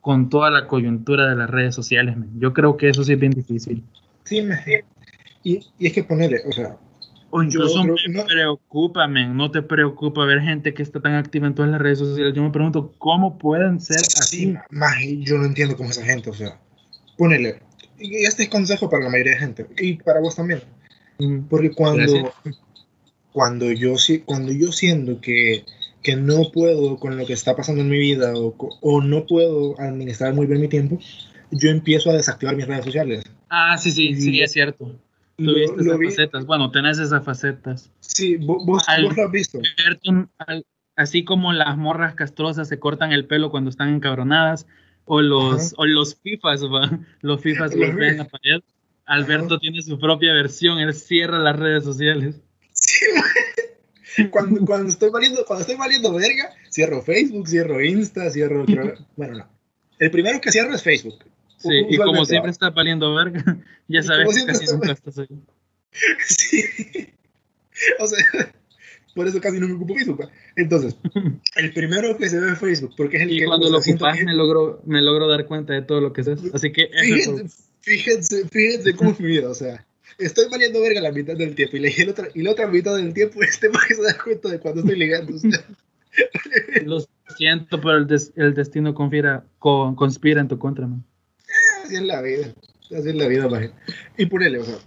[0.07, 2.15] con toda la coyuntura de las redes sociales.
[2.39, 3.83] Yo creo que eso sí es bien difícil.
[4.23, 4.57] Sí, me,
[5.43, 6.77] y, y es que ponerle, o sea,
[7.29, 11.55] o incluso me no, preocupa, no te preocupa ver gente que está tan activa en
[11.55, 12.33] todas las redes sociales.
[12.33, 14.55] Yo me pregunto, ¿cómo pueden ser así?
[14.69, 16.57] Más, yo no entiendo cómo esa gente, o sea,
[17.17, 17.59] ponele.
[17.99, 20.61] Y este es consejo para la mayoría de gente, y para vos también.
[21.49, 22.31] Porque cuando,
[23.33, 25.65] cuando yo, cuando yo siento que,
[26.07, 29.77] que no puedo con lo que está pasando en mi vida o, o no puedo
[29.77, 30.97] administrar muy bien mi tiempo,
[31.51, 33.25] yo empiezo a desactivar mis redes sociales.
[33.49, 34.97] Ah, sí, sí, sí, es cierto.
[35.35, 36.45] Tuviste esas facetas.
[36.45, 37.91] Bueno, tenés esas facetas.
[37.99, 39.59] Sí, vos, vos, lo has visto.
[40.95, 44.65] así como las morras castrosas se cortan el pelo cuando están encabronadas,
[45.03, 46.61] o los, o los FIFAs,
[47.19, 48.61] los FIFAs los ven en la pared.
[49.05, 52.39] Alberto tiene su propia versión, él cierra las redes sociales.
[52.71, 53.05] Sí,
[54.31, 58.65] cuando, cuando, estoy valiendo, cuando estoy valiendo verga, cierro Facebook, cierro Insta, cierro...
[59.15, 59.47] bueno, no.
[59.99, 61.25] El primero que cierro es Facebook.
[61.57, 65.27] Sí, y como siempre está valiendo verga, ya sabes que casi nunca estás ahí.
[66.23, 66.63] Sí.
[67.99, 68.17] O sea,
[69.15, 70.29] por eso casi no me ocupo Facebook.
[70.55, 70.95] Entonces,
[71.55, 73.45] el primero que se ve en Facebook, porque es el y que...
[73.45, 76.71] cuando lo ocupas me logro, me logro dar cuenta de todo lo que es Así
[76.71, 76.89] que...
[77.81, 79.85] Fíjense, fíjense, cómo es mi vida, o sea,
[80.17, 82.95] estoy valiendo verga la mitad del tiempo y la, y otra, y la otra mitad
[82.95, 85.33] del tiempo este más se da cuenta de cuando estoy ligando.
[86.85, 87.05] Lo
[87.37, 91.03] siento, pero el, el destino conspira, con, conspira en tu contra, man.
[91.83, 92.53] Así es la vida,
[92.85, 93.71] así es la vida, man.
[94.17, 94.77] Y ponele, o sea,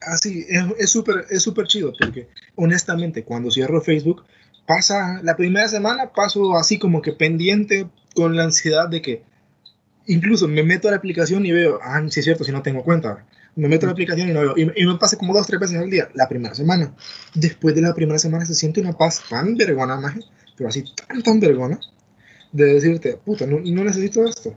[0.00, 0.44] así,
[0.78, 4.24] es súper es súper chido, porque honestamente, cuando cierro Facebook,
[4.66, 9.22] pasa, la primera semana paso así como que pendiente con la ansiedad de que
[10.06, 12.82] incluso me meto a la aplicación y veo, ah, sí es cierto, si no tengo
[12.84, 13.26] cuenta.
[13.56, 14.54] Me meto a la aplicación y no veo.
[14.56, 16.94] Y, me pasa como dos, tres veces al día, la primera semana.
[17.34, 20.20] Después de la primera semana se siente una paz tan vergona, maje,
[20.56, 21.78] pero así tan, tan vergona,
[22.52, 24.56] de decirte, puta, no, no necesito esto.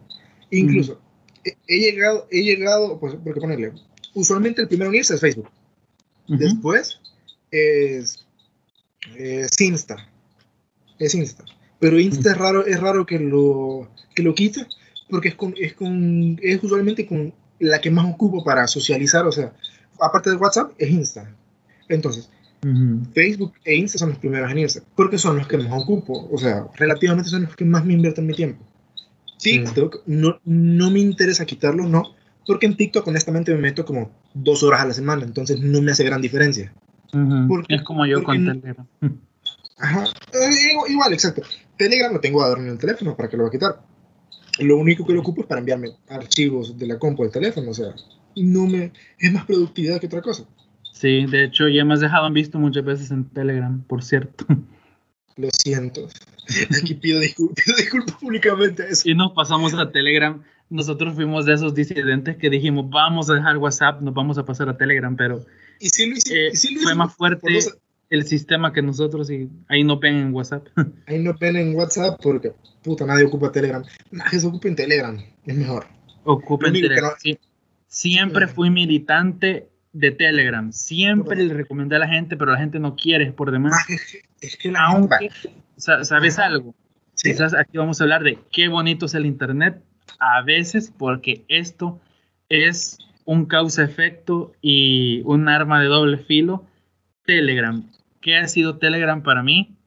[0.50, 1.00] Incluso,
[1.44, 3.74] he, llegado, he llegado, pues, porque ponerle,
[4.14, 5.50] usualmente el primero en irse es Facebook.
[6.28, 7.00] Después
[7.52, 8.26] es,
[9.16, 10.10] es Insta.
[11.00, 11.46] Es Insta.
[11.80, 14.66] Pero Insta es raro, es raro que lo, que lo quite
[15.10, 19.32] porque es, con, es, con, es usualmente con la que más ocupo para socializar, o
[19.32, 19.54] sea,
[20.00, 21.34] aparte de WhatsApp, es Insta.
[21.90, 22.30] Entonces,
[23.14, 26.38] Facebook e Insta son los primeros en irse, porque son los que más ocupo, o
[26.38, 28.66] sea, relativamente son los que más me invierten mi tiempo.
[29.40, 32.16] TikTok, no, no me interesa quitarlo, no,
[32.46, 35.92] porque en TikTok honestamente me meto como dos horas a la semana, entonces no me
[35.92, 36.74] hace gran diferencia.
[37.48, 38.88] porque, es como yo con Telegram.
[39.78, 41.44] Ajá, eh, igual, exacto.
[41.78, 43.82] Telegram lo tengo a dormir en el teléfono, ¿para que lo voy a quitar?
[44.60, 47.74] Lo único que lo ocupo es para enviarme archivos de la compu del teléfono, o
[47.74, 47.94] sea,
[48.36, 50.46] no me es más productividad que otra cosa.
[50.92, 54.46] Sí, de hecho ya me has dejado en visto muchas veces en Telegram, por cierto.
[55.36, 56.08] Lo siento.
[56.82, 57.20] Aquí pido
[57.78, 59.08] disculpas, públicamente a eso.
[59.08, 60.42] Y nos pasamos a Telegram.
[60.70, 64.70] Nosotros fuimos de esos disidentes que dijimos, vamos a dejar WhatsApp, nos vamos a pasar
[64.70, 65.46] a Telegram, pero
[65.80, 67.60] ¿Y si lo eh, fue más fuerte
[68.10, 70.68] el sistema que nosotros y ahí no ven en WhatsApp.
[71.08, 73.84] Ahí no ven en WhatsApp porque, puta, nadie ocupa Telegram.
[74.12, 75.88] Nadie se ocupa en Telegram, es mejor.
[76.24, 77.12] Ocupa en Telegram.
[77.88, 80.72] Siempre fui militante de Telegram.
[80.72, 83.74] Siempre le recomendé a la gente, pero la gente no quiere por demás.
[84.42, 85.32] Es que, la Aunque,
[85.78, 86.76] ¿sabes algo?
[87.16, 89.82] Quizás aquí vamos a hablar de qué bonito es el Internet.
[90.20, 92.00] A veces, porque esto
[92.50, 96.66] es un causa-efecto y un arma de doble filo.
[97.28, 97.84] Telegram
[98.22, 99.78] ¿Qué ha sido Telegram para mí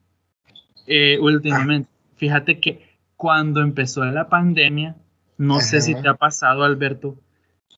[0.86, 1.90] eh, últimamente?
[2.16, 4.96] Fíjate que cuando empezó la pandemia,
[5.36, 7.18] no sé si te ha pasado, Alberto,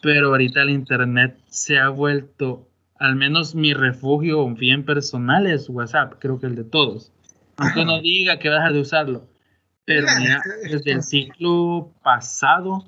[0.03, 6.15] pero ahorita el Internet se ha vuelto, al menos mi refugio bien personal es WhatsApp,
[6.19, 7.13] creo que el de todos.
[7.57, 9.29] Aunque no diga que vas a de usarlo.
[9.85, 10.41] Pero mira,
[10.71, 12.85] desde el ciclo pasado,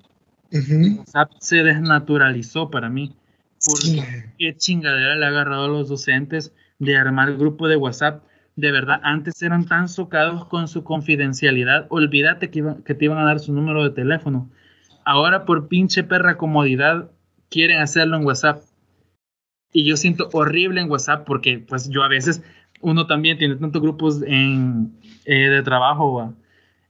[0.53, 3.17] WhatsApp se desnaturalizó para mí.
[3.65, 8.25] Porque qué chingadera le ha agarrado a los docentes de armar grupo de WhatsApp.
[8.57, 11.87] De verdad, antes eran tan socados con su confidencialidad.
[11.89, 14.51] Olvídate que, que te iban a dar su número de teléfono.
[15.05, 17.11] Ahora por pinche perra comodidad
[17.51, 18.63] quieren hacerlo en WhatsApp.
[19.73, 22.43] Y yo siento horrible en WhatsApp porque pues yo a veces
[22.81, 24.93] uno también tiene tantos grupos en,
[25.25, 26.35] eh, de trabajo,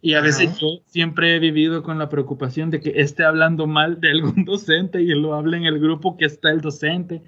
[0.02, 4.00] y a veces yo siempre he vivido con la preocupación de que esté hablando mal
[4.00, 7.22] de algún docente y lo hable en el grupo que está el docente.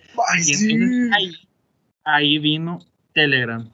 [0.45, 0.75] y
[1.15, 1.33] ahí,
[2.07, 2.79] ahí vino
[3.13, 3.69] Telegram.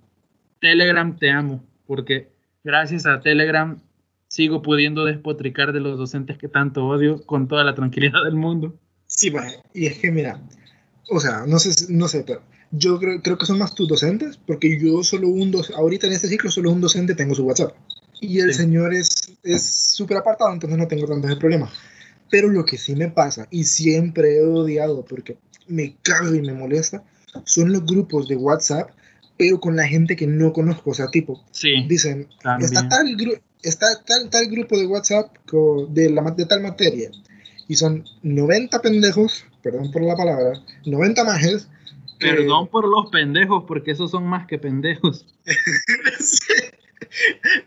[0.60, 2.32] Telegram te amo, porque
[2.64, 3.78] gracias a Telegram
[4.26, 8.74] sigo pudiendo despotricar de los docentes que tanto odio con toda la tranquilidad del mundo.
[9.06, 10.40] Sí, bueno, y es que mira,
[11.10, 14.38] o sea, no sé, no sé, pero yo creo, creo que son más tus docentes,
[14.46, 17.76] porque yo solo un docente, ahorita en este ciclo solo un docente tengo su WhatsApp.
[18.20, 19.28] Y el señor es
[19.62, 21.72] súper apartado, entonces no tengo tantos problemas.
[22.30, 26.54] Pero lo que sí me pasa, y siempre he odiado, porque me cago y me
[26.54, 27.02] molesta,
[27.44, 28.90] son los grupos de WhatsApp,
[29.36, 30.90] pero con la gente que no conozco.
[30.90, 31.42] O sea, tipo,
[31.88, 32.28] dicen,
[32.60, 33.16] está tal,
[33.62, 35.34] está tal, tal grupo de WhatsApp
[35.90, 37.10] de, la, de tal materia,
[37.68, 40.52] y son 90 pendejos, perdón por la palabra,
[40.84, 41.68] 90 majes
[42.22, 45.26] Perdón por los pendejos, porque esos son más que pendejos.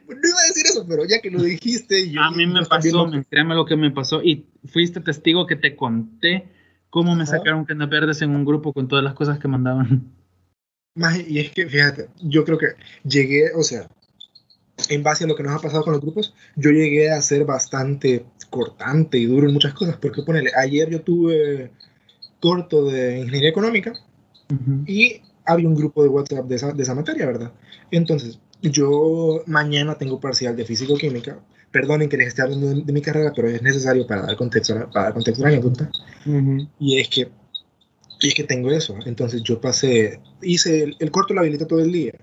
[0.07, 2.11] No iba a decir eso, pero ya que lo dijiste.
[2.19, 4.23] a mí me pasó, créeme lo que me pasó.
[4.23, 6.47] Y fuiste testigo que te conté
[6.95, 10.13] cómo me sacaron canas verdes en un grupo con todas las cosas que mandaban.
[11.27, 12.67] y es que, fíjate, yo creo que
[13.03, 13.89] llegué, o sea,
[14.87, 17.43] en base a lo que nos ha pasado con los grupos, yo llegué a ser
[17.43, 19.97] bastante cortante y duro en muchas cosas.
[19.97, 21.73] Porque ponele, ayer yo tuve
[22.39, 23.91] corto de ingeniería económica
[24.85, 27.51] y había un grupo de WhatsApp de esa, de esa materia, ¿verdad?
[27.91, 31.39] Entonces, yo mañana tengo parcial de físico-química.
[31.75, 35.07] Perdonen que les esté hablando de, mi carrera, pero es necesario para dar contexto, para
[35.07, 35.91] dar contexto a la anécdota.
[36.79, 37.27] Y es que
[38.21, 38.95] y es que tengo eso.
[39.05, 42.13] Entonces yo pasé, hice el, corto lo habilité todo el día.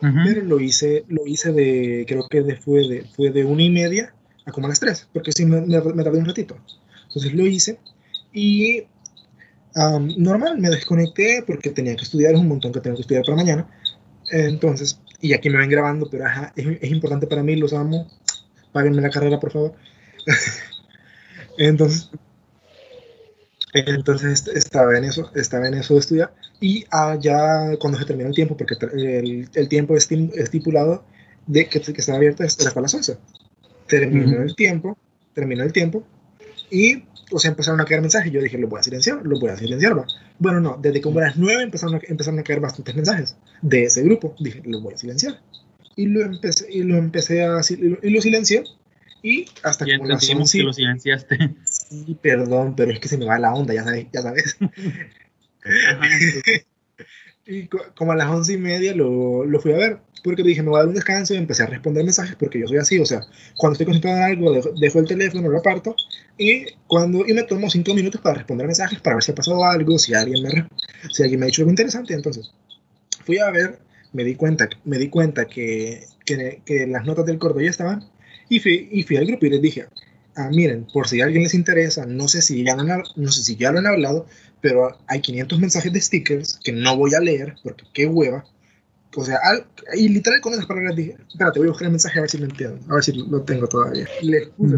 [0.00, 3.70] Pero lo hice, lo hice de, creo que de, fue, de, fue de una y
[3.70, 4.12] media
[4.44, 6.56] a como a las tres, porque sí me, me, tardé un ratito.
[7.06, 7.78] Entonces lo hice
[8.32, 8.86] y
[10.16, 13.36] normal, me desconecté porque tenía que estudiar, es un montón que tengo que estudiar para
[13.36, 13.68] mañana.
[14.32, 18.08] Entonces, y aquí me ven grabando, pero ajá, es, es importante para mí, los amo.
[18.72, 19.72] Páguenme la carrera, por favor.
[21.58, 22.10] entonces,
[23.72, 26.34] entonces estaba en eso, estaba en eso de estudiar.
[26.60, 31.04] Y ah, ya cuando se terminó el tiempo, porque el, el tiempo estipulado
[31.46, 33.16] de que, que estaba abierto era para las 11.
[33.86, 34.96] Terminó el tiempo,
[35.34, 36.04] terminó el tiempo.
[36.70, 38.32] Y o sea, empezaron a caer mensajes.
[38.32, 39.98] Yo dije, lo voy a silenciar, lo voy a silenciar.
[39.98, 40.06] ¿va?
[40.38, 44.02] Bueno, no, desde como las 9 empezaron a, empezaron a caer bastantes mensajes de ese
[44.02, 44.34] grupo.
[44.38, 45.40] Dije, lo voy a silenciar.
[46.00, 48.64] Y lo empecé, y lo empecé a y lo, silencié.
[49.22, 50.58] Y hasta las 11.
[50.58, 51.54] que lo silenciaste.
[51.64, 54.06] Sí, perdón, pero es que se me va la onda, ya sabes.
[54.10, 54.56] Ya sabes.
[57.46, 60.70] y como a las once y media lo, lo fui a ver porque dije, me
[60.70, 63.06] voy a dar un descanso y empecé a responder mensajes porque yo soy así, o
[63.06, 63.20] sea,
[63.56, 65.94] cuando estoy concentrado en algo, dejo, el teléfono, lo aparto
[66.38, 69.64] y, cuando, y me tomo cinco minutos para responder mensajes, para ver si ha pasado
[69.64, 70.68] algo, si alguien me,
[71.10, 72.14] si alguien me ha dicho algo interesante.
[72.14, 72.52] Entonces,
[73.24, 73.78] fui a ver,
[74.12, 78.08] me di cuenta, me di cuenta que, que, que las notas del corto ya estaban
[78.48, 79.86] y fui, y fui al grupo y les dije,
[80.36, 83.42] ah, miren, por si a alguien les interesa, no sé, si ya han, no sé
[83.42, 84.26] si ya lo han hablado,
[84.60, 88.44] pero hay 500 mensajes de stickers que no voy a leer porque qué hueva
[89.16, 89.38] o sea,
[89.94, 92.38] y literal con esas palabras dije, espérate, voy a buscar el mensaje a ver si
[92.38, 94.06] lo entiendo, a ver si lo tengo todavía.
[94.22, 94.76] Les puse,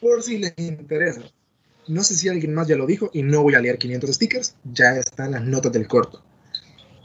[0.00, 1.22] por si les interesa.
[1.86, 4.54] No sé si alguien más ya lo dijo y no voy a leer 500 stickers,
[4.64, 6.22] ya están las notas del corto.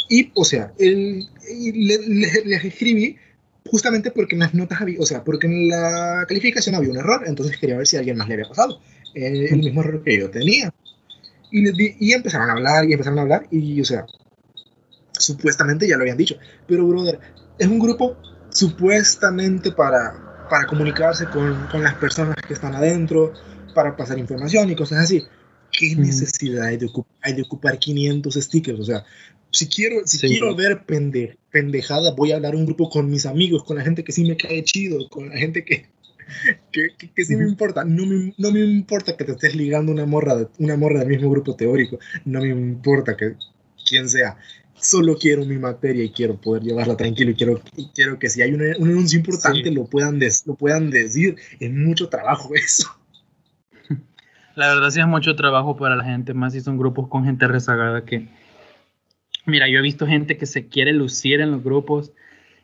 [0.09, 3.17] Y, o sea, el, les escribí
[3.69, 7.23] justamente porque en las notas había, o sea, porque en la calificación había un error,
[7.25, 8.79] entonces quería ver si a alguien más le había pasado
[9.13, 10.73] el, el mismo error que yo tenía.
[11.51, 14.05] Y, les di, y empezaron a hablar y empezaron a hablar y, o sea,
[15.11, 16.35] supuestamente ya lo habían dicho.
[16.67, 17.19] Pero, brother,
[17.57, 18.17] es un grupo
[18.49, 23.33] supuestamente para, para comunicarse con, con las personas que están adentro,
[23.73, 25.23] para pasar información y cosas así.
[25.71, 26.87] ¿Qué necesidad hay de,
[27.21, 28.79] hay de ocupar 500 stickers?
[28.79, 29.03] O sea,
[29.53, 33.63] si quiero, si quiero ver pende, pendejada, voy a hablar un grupo con mis amigos,
[33.63, 35.85] con la gente que sí me cae chido, con la gente que,
[36.71, 37.85] que, que, sí me importa.
[37.85, 41.29] No me, no me importa que te estés ligando una morra, una morra del mismo
[41.29, 41.99] grupo teórico.
[42.25, 43.35] No me importa que
[43.87, 44.37] quien sea
[44.73, 47.61] solo quiero mi materia y quiero poder llevarla tranquilo y quiero,
[47.93, 51.35] quiero que si hay un, un anuncio importante lo, puedan lo puedan decir.
[51.59, 52.87] Es mucho trabajo eso.
[54.55, 57.47] La verdad sí es mucho trabajo para la gente, más si son grupos con gente
[57.47, 58.27] rezagada que...
[59.45, 62.11] Mira, yo he visto gente que se quiere lucir en los grupos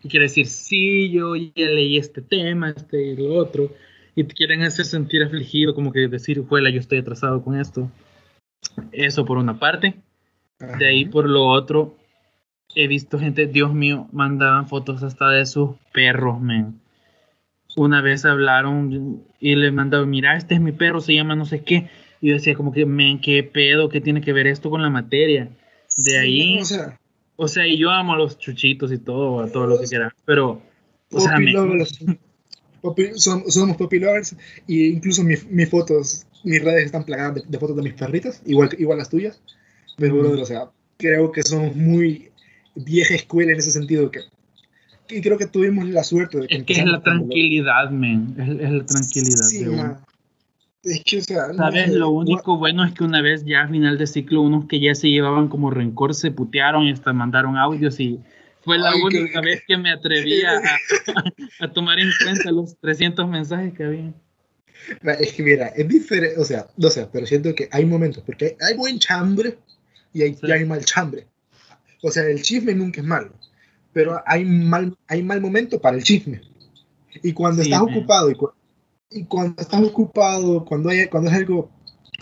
[0.01, 3.73] y quiere decir, sí, yo ya leí este tema, este y lo otro,
[4.15, 7.91] y te quieren hacer sentir afligido, como que decir, juela, yo estoy atrasado con esto.
[8.91, 9.95] Eso por una parte.
[10.77, 11.97] De ahí por lo otro,
[12.75, 16.79] he visto gente, Dios mío, mandaban fotos hasta de sus perros, men.
[17.75, 21.63] Una vez hablaron y le mandaban, mira, este es mi perro, se llama no sé
[21.63, 21.89] qué.
[22.21, 24.89] Y yo decía como que, men, qué pedo, qué tiene que ver esto con la
[24.89, 25.49] materia.
[26.03, 26.59] De ahí...
[26.59, 26.99] o sea,
[27.35, 30.13] O sea, y yo amo a los chuchitos y todo, a todo lo que quiera,
[30.25, 30.61] pero...
[31.11, 31.37] O sea,
[33.15, 34.35] somos, poppy lovers
[34.67, 38.99] y incluso mis fotos, mis redes están plagadas de, fotos de mis perritas, igual, igual
[38.99, 39.41] las tuyas.
[39.97, 40.39] Pero, mm.
[40.39, 42.29] o sea, creo que somos muy
[42.75, 44.21] vieja escuela en ese sentido que
[45.09, 46.55] y creo que tuvimos la suerte de que...
[46.57, 48.35] Es que es la tranquilidad, men.
[48.37, 49.43] Es, la tranquilidad.
[49.43, 49.65] Sí,
[50.83, 51.53] Es que, o sea...
[51.53, 51.89] ¿Sabes?
[51.91, 54.95] lo único bueno es que una vez ya a final de ciclo, unos que ya
[54.95, 58.19] se llevaban como rencor se putearon y hasta mandaron audios y
[58.61, 60.61] fue la única vez que me atreví a,
[61.59, 64.13] a, tomar en cuenta los 300 mensajes que había.
[65.19, 68.57] Es que mira, es diferente, o sea, no sé, pero siento que hay momentos, porque
[68.59, 69.57] hay buen chambre
[70.13, 71.25] y hay, y hay mal chambre.
[72.01, 73.33] O sea, el chisme nunca es malo
[73.93, 76.41] pero hay mal, hay mal momento para el chisme.
[77.23, 78.37] Y cuando estás ocupado, y,
[79.27, 81.71] cuando estás ocupado, cuando, hay, cuando es algo,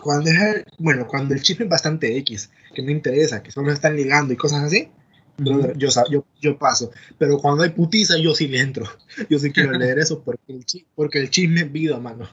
[0.01, 3.95] cuando es, bueno, cuando el chisme es bastante X, que no interesa, que solo están
[3.95, 4.89] ligando y cosas así,
[5.37, 6.91] yo, yo, yo, paso.
[7.17, 8.85] Pero cuando hay putiza, yo sí le entro.
[9.29, 10.65] Yo sí quiero leer eso porque el,
[10.95, 12.27] porque el chisme es vida, mano.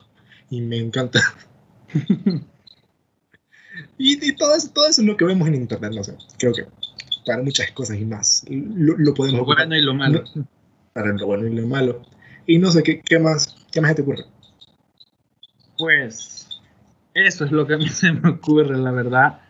[0.51, 1.21] Y me encanta.
[3.99, 6.17] y, y todo, eso, todo eso es lo que vemos en internet, no sé.
[6.39, 6.65] Creo que
[7.27, 8.45] para muchas cosas y más.
[8.49, 10.25] Lo, podemos lo bueno y lo malo.
[10.93, 12.03] Para lo bueno y lo malo.
[12.47, 14.25] Y no sé, ¿qué, qué más, qué más te ocurre?
[15.79, 16.61] Pues
[17.15, 19.41] eso es lo que a mí se me ocurre, la verdad.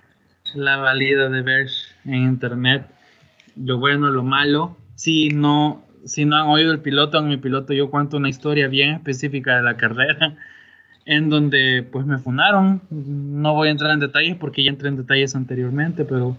[0.55, 2.87] La valida de Verge en internet.
[3.57, 4.77] Lo bueno, lo malo.
[4.95, 8.68] Si no, si no han oído el piloto, en mi piloto yo cuento una historia
[8.68, 10.37] bien específica de la carrera
[11.07, 12.83] en donde pues me funaron.
[12.91, 16.39] No voy a entrar en detalles porque ya entré en detalles anteriormente, pero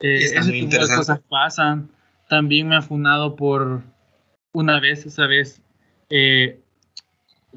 [0.00, 1.90] eh, ese tipo de cosas pasan.
[2.28, 3.82] También me ha funado por
[4.52, 5.60] una vez, esa vez,
[6.10, 6.60] eh,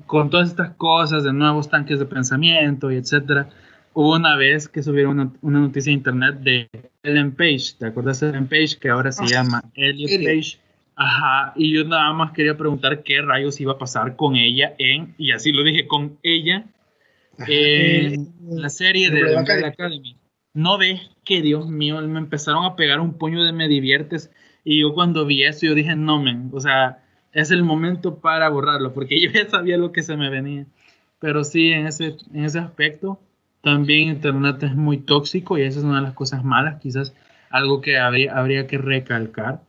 [0.06, 3.50] con todas estas cosas de nuevos tanques de pensamiento y etcétera.
[3.94, 6.70] Hubo una vez que subieron una, una noticia en internet de
[7.04, 8.78] Ellen Page, ¿te acuerdas de Ellen Page?
[8.80, 10.60] Que ahora se ah, llama Elliot Page.
[10.96, 15.16] Ajá, y yo nada más quería preguntar qué rayos iba a pasar con ella en,
[15.18, 16.66] y así lo dije, con ella,
[17.48, 20.20] en la serie de The Academy
[20.54, 24.32] no ves que, Dios mío, me empezaron a pegar un puño de me diviertes.
[24.64, 27.04] Y yo cuando vi eso, yo dije, no, men, o sea,
[27.34, 30.66] es el momento para borrarlo, porque yo ya sabía lo que se me venía.
[31.20, 33.20] Pero sí, en ese, en ese aspecto,
[33.62, 37.14] también Internet es muy tóxico y esa es una de las cosas malas, quizás
[37.50, 39.62] algo que habría, habría que recalcar.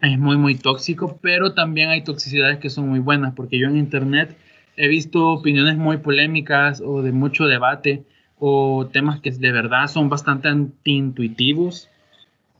[0.00, 3.76] Es muy, muy tóxico, pero también hay toxicidades que son muy buenas, porque yo en
[3.76, 4.36] Internet
[4.76, 8.04] he visto opiniones muy polémicas o de mucho debate
[8.38, 11.88] o temas que de verdad son bastante antiintuitivos.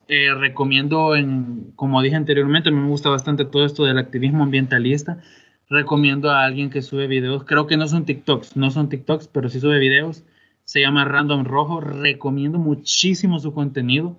[0.09, 4.45] Eh, recomiendo, en, como dije anteriormente, a mí me gusta bastante todo esto del activismo
[4.45, 5.23] ambientalista.
[5.69, 9.49] Recomiendo a alguien que sube videos, creo que no son TikToks, no son TikToks, pero
[9.49, 10.25] sí sube videos.
[10.65, 11.81] Se llama Random Rojo.
[11.81, 14.19] Recomiendo muchísimo su contenido.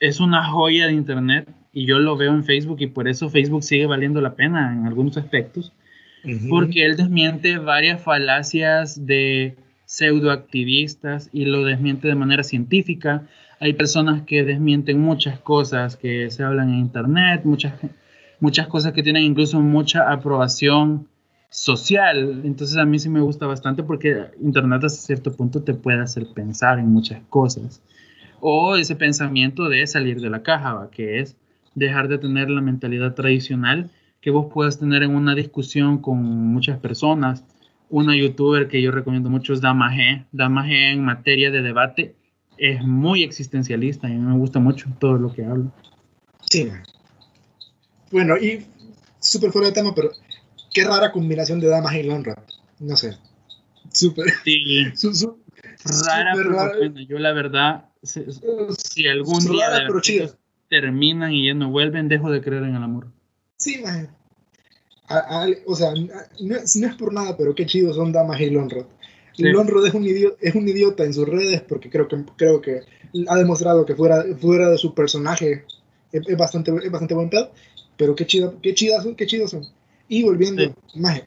[0.00, 3.62] Es una joya de internet y yo lo veo en Facebook y por eso Facebook
[3.62, 5.72] sigue valiendo la pena en algunos aspectos.
[6.48, 9.56] Porque él desmiente varias falacias de
[9.86, 13.26] pseudoactivistas y lo desmiente de manera científica.
[13.62, 17.74] Hay personas que desmienten muchas cosas que se hablan en Internet, muchas,
[18.40, 21.06] muchas cosas que tienen incluso mucha aprobación
[21.48, 22.42] social.
[22.44, 26.26] Entonces a mí sí me gusta bastante porque Internet hasta cierto punto te puede hacer
[26.34, 27.80] pensar en muchas cosas.
[28.40, 31.36] O ese pensamiento de salir de la caja, que es
[31.76, 33.90] dejar de tener la mentalidad tradicional
[34.20, 37.44] que vos puedas tener en una discusión con muchas personas
[37.90, 40.26] una youtuber que yo recomiendo mucho es Dama G.
[40.32, 42.16] En materia de debate
[42.70, 45.70] es muy existencialista y me gusta mucho todo lo que habla.
[46.48, 46.70] Sí.
[48.10, 48.66] Bueno, y
[49.20, 50.10] súper fuera de tema, pero
[50.72, 52.42] qué rara combinación de Dama G y Lonra.
[52.78, 53.16] No sé.
[53.92, 54.26] Súper.
[54.44, 54.84] Sí.
[56.06, 59.88] rara, pero yo la verdad, si, algún día
[60.68, 63.08] terminan y ya no vuelven, dejo de creer en el amor.
[63.56, 64.08] Sí, man
[65.66, 65.92] o sea,
[66.40, 68.50] no, es por nada, pero qué chido son Damas y
[69.38, 72.80] Lonrod es un, idiota, es un idiota en sus redes porque creo que, creo que
[73.28, 75.64] ha demostrado que fuera, fuera de su personaje
[76.12, 77.50] es, bastante, es bastante buen pedo,
[77.96, 79.66] pero qué, chido, qué, chidas son, qué chidos son.
[80.08, 81.22] Y volviendo, más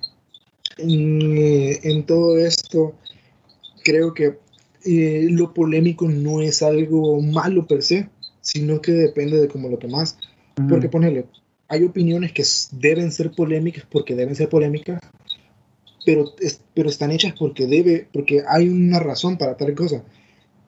[0.78, 2.96] eh, en, todo esto,
[3.84, 4.38] creo que
[4.84, 8.10] eh, lo polémico no es algo malo per se,
[8.42, 10.18] sino que depende de cómo lo tomas.
[10.70, 11.26] Porque ponele,
[11.68, 15.02] hay opiniones que deben ser polémicas porque deben ser polémicas,
[16.06, 16.26] pero,
[16.74, 20.04] pero están hechas porque debe, porque hay una razón para tal cosa.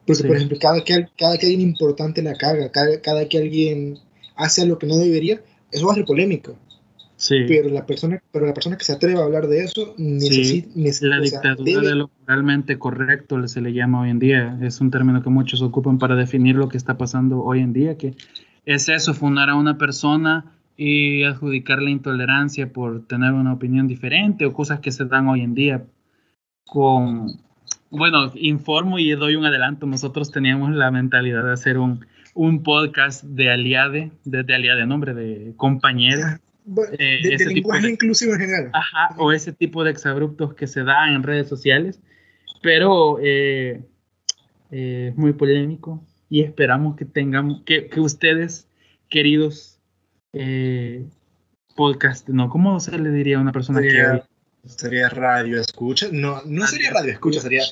[0.06, 3.98] Porque, por ejemplo, cada que, cada que alguien importante la caga, cada, cada que alguien
[4.36, 6.56] hace lo que no debería, eso va a ser polémico.
[7.16, 7.36] Sí.
[7.46, 10.68] Pero la persona, pero la persona que se atreve a hablar de eso necesita,
[11.06, 14.58] la dictadura de lo moralmente correcto se le llama hoy en día.
[14.62, 17.98] Es un término que muchos ocupan para definir lo que está pasando hoy en día,
[17.98, 18.14] que
[18.64, 24.52] es eso, fundar a una persona y adjudicarle intolerancia por tener una opinión diferente o
[24.52, 25.84] cosas que se dan hoy en día
[26.64, 27.40] con
[27.90, 29.86] bueno, informo y doy un adelanto.
[29.86, 35.14] Nosotros teníamos la mentalidad de hacer un, un podcast de aliade, de, de aliade, nombre
[35.14, 36.22] de compañero.
[36.98, 38.70] Eh, de, lenguaje inclusivo en general.
[38.72, 41.98] Ajá, o ese tipo de exabruptos que se da en redes sociales,
[42.62, 43.80] pero eh,
[44.70, 48.68] eh, es muy polémico y esperamos que tengamos, que, que ustedes,
[49.08, 49.77] queridos
[51.74, 52.48] podcast, ¿no?
[52.48, 54.22] ¿Cómo se le diría a una persona que
[54.66, 56.08] Sería radio escucha.
[56.12, 57.62] No, no sería radio escucha, sería,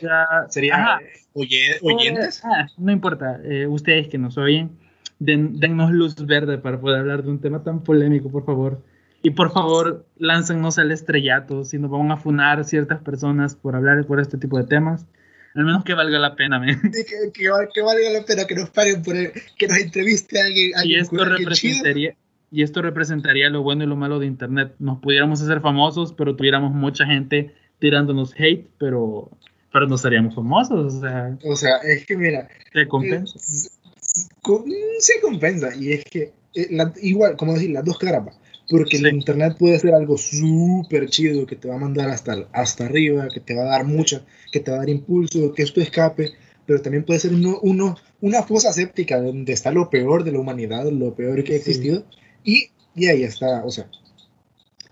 [0.48, 0.98] sería
[1.34, 2.42] oyentes.
[2.44, 4.78] Ah, no importa, eh, ustedes que nos oyen,
[5.18, 8.82] den, dennos luz verde para poder hablar de un tema tan polémico, por favor.
[9.22, 14.06] Y por favor, láncennos al estrellato, si nos van a funar ciertas personas por hablar
[14.06, 15.06] por este tipo de temas.
[15.54, 19.14] Al menos que valga la pena, que, que, valga la pena que nos paguen por
[19.14, 20.72] que nos entreviste a alguien.
[20.84, 22.14] y esto representaría,
[22.50, 24.74] y esto representaría lo bueno y lo malo de Internet.
[24.78, 29.30] Nos pudiéramos hacer famosos, pero tuviéramos mucha gente tirándonos hate, pero,
[29.72, 30.94] pero no seríamos famosos.
[30.94, 32.48] O sea, o sea es que mira.
[32.72, 33.38] ¿Te compensa?
[33.38, 35.74] Se compensa.
[35.74, 36.68] Y es que, eh,
[37.02, 38.36] igual, como decir, las dos caras.
[38.68, 42.86] Porque el Internet puede ser algo súper chido que te va a mandar hasta, hasta
[42.86, 45.80] arriba, que te va a dar mucha, que te va a dar impulso, que esto
[45.80, 46.32] escape
[46.66, 50.40] pero también puede ser uno, uno, una fosa séptica donde está lo peor de la
[50.40, 52.04] humanidad, lo peor que ha existido,
[52.46, 52.70] y,
[53.06, 53.90] ahí está, o sea,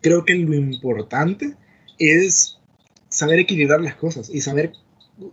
[0.02, 1.54] creo que lo importante
[1.98, 2.58] es
[3.08, 4.72] saber equilibrar las cosas y saber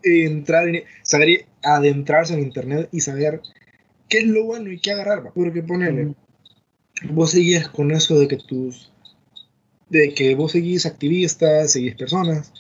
[0.04, 3.42] entrar en, saber adentrarse en internet y saber
[4.08, 6.14] qué es lo bueno y qué agarrar, porque ponele,
[7.10, 8.92] vos seguís con eso de que tus,
[9.90, 12.54] de que vos seguís activistas, seguís personas,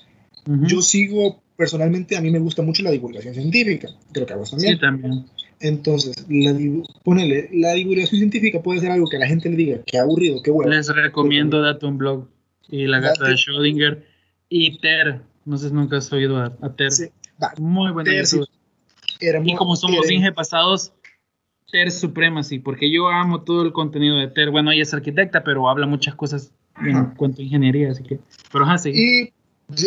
[0.45, 4.49] yo sigo personalmente, a mí me gusta mucho la divulgación científica, creo que a vos
[4.49, 4.74] también.
[4.74, 5.26] Sí, también.
[5.62, 6.55] Entonces, la,
[7.03, 10.51] ponele, la divulgación científica puede ser algo que la gente le diga, que aburrido, que
[10.51, 10.72] bueno.
[10.72, 12.28] Les recomiendo Date un blog
[12.70, 14.03] y la gata de Schrödinger
[14.49, 15.22] y Ter.
[15.45, 16.91] No sé si nunca has oído a, Ter.
[17.59, 18.09] Muy buena
[19.20, 20.93] Ter, y como somos Inge pasados,
[21.72, 24.49] Ter Supremacy, porque yo amo todo el contenido de Ter.
[24.49, 26.51] Bueno, ella es arquitecta, pero habla muchas cosas
[26.84, 28.20] en cuanto a ingeniería, así que.
[28.51, 29.32] Pero ajá, Y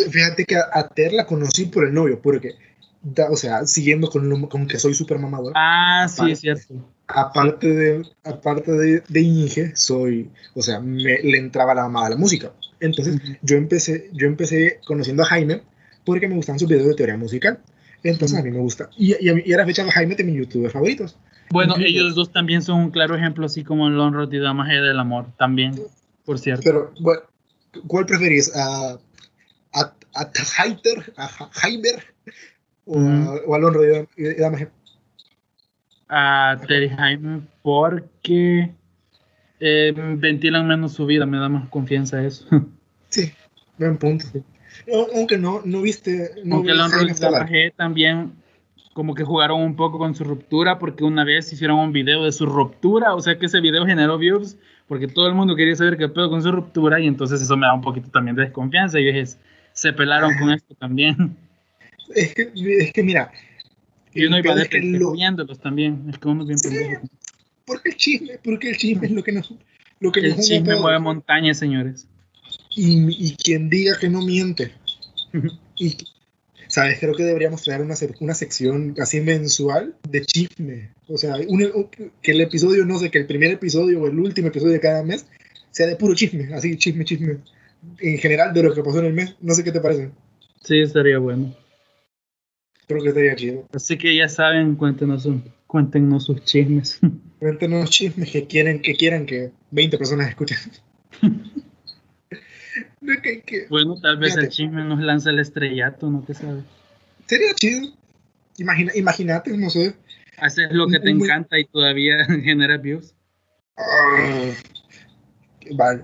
[0.09, 2.55] fíjate que a Ter la conocí por el novio, porque
[3.29, 5.53] o sea, siguiendo con, con que soy súper mamador.
[5.55, 6.73] Ah, sí, es cierto.
[7.07, 12.09] Aparte de, aparte de, de Inge, soy, o sea, me, le entraba la mamada a
[12.11, 12.51] la música.
[12.79, 15.61] Entonces, yo, empecé, yo empecé conociendo a Jaime
[16.03, 17.59] porque me gustan sus videos de teoría musical.
[18.03, 18.89] Entonces, a mí me gusta.
[18.97, 21.17] Y, y, a mí, y fecha Jaime de mis youtubers favoritos.
[21.51, 24.99] Bueno, ellos dos también son un claro ejemplo, así como el Lonrod y Dama del
[24.99, 25.79] Amor, también,
[26.25, 26.63] por cierto.
[26.63, 27.21] Pero, bueno,
[27.87, 28.55] ¿cuál preferís?
[28.55, 28.99] ¿A, a,
[29.73, 31.29] a, a ¿A?
[32.85, 33.79] O, a, Alonso
[36.07, 38.71] A Terry Jaime porque
[39.59, 42.45] eh, ventilan menos su vida, me da más confianza eso.
[43.07, 43.31] Sí,
[43.77, 44.25] buen punto.
[45.13, 46.31] aunque no, no viste.
[46.43, 48.33] No aunque Alonso y también
[48.95, 52.31] como que jugaron un poco con su ruptura porque una vez hicieron un video de
[52.31, 54.57] su ruptura, o sea que ese video generó views
[54.87, 57.67] porque todo el mundo quería saber qué pedo con su ruptura y entonces eso me
[57.67, 59.37] da un poquito también de desconfianza y ellos
[59.73, 61.37] se pelaron con esto también.
[62.13, 63.31] Es que, es que mira.
[64.13, 65.55] Y uno iba lo...
[65.57, 66.05] también.
[66.09, 66.57] Es como bien
[67.65, 69.53] Porque el chisme, porque el chisme es lo que nos.
[69.99, 72.07] Lo que el chisme mueve montañas, señores.
[72.75, 74.71] Y, y, quien diga que no miente.
[75.77, 75.97] y,
[76.67, 76.99] ¿Sabes?
[76.99, 80.89] Creo que deberíamos traer una, una sección así mensual de chisme.
[81.07, 81.35] O sea,
[82.21, 85.03] que el episodio, no sé, que el primer episodio o el último episodio de cada
[85.03, 85.25] mes
[85.71, 86.53] sea de puro chisme.
[86.53, 87.37] Así, chisme, chisme.
[87.99, 89.35] En general, de lo que pasó en el mes.
[89.41, 90.09] No sé qué te parece.
[90.63, 91.55] Sí, estaría bueno.
[92.87, 93.67] Creo que estaría chido.
[93.73, 95.27] Así que ya saben, cuéntenos,
[95.67, 96.99] cuéntenos sus chismes.
[97.39, 100.57] Cuéntenos chismes que quieren que, quieran que 20 personas escuchen.
[103.69, 106.25] bueno, tal vez el chisme nos lanza el estrellato, ¿no?
[106.25, 106.63] ¿Qué sabes?
[107.27, 107.89] Sería chido.
[108.57, 109.95] Imagina, imagínate, no sé.
[110.37, 113.13] Haces lo que te encanta y todavía genera views.
[113.77, 114.51] Ah,
[115.75, 116.03] vale.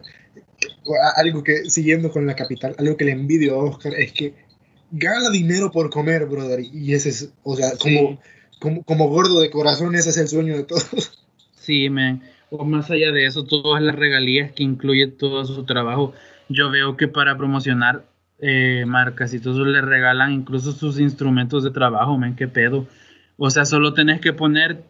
[1.16, 4.34] Algo que, siguiendo con la capital, algo que le envidio a Oscar es que
[4.92, 6.60] gana dinero por comer, brother.
[6.60, 8.20] Y ese es, o sea, como,
[8.60, 11.18] como, como, gordo de corazón, ese es el sueño de todos.
[11.54, 12.24] Sí, man.
[12.50, 16.14] O más allá de eso, todas las regalías que incluye todo su trabajo.
[16.50, 18.04] Yo veo que para promocionar
[18.40, 22.88] eh, marcas y todo eso le regalan incluso sus instrumentos de trabajo, man, qué pedo.
[23.38, 24.84] O sea, solo tenés que poner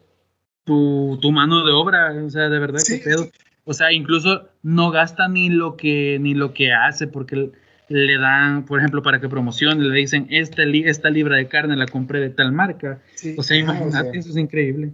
[0.64, 3.30] tu, tu mano de obra, o sea, de verdad, qué pedo.
[3.66, 7.52] O sea, incluso no gasta ni lo que, ni lo que hace, porque
[7.92, 11.86] le dan, por ejemplo, para que promocione, le dicen, esta, esta libra de carne la
[11.86, 13.02] compré de tal marca.
[13.38, 14.92] o sea, imagínate, eso es increíble.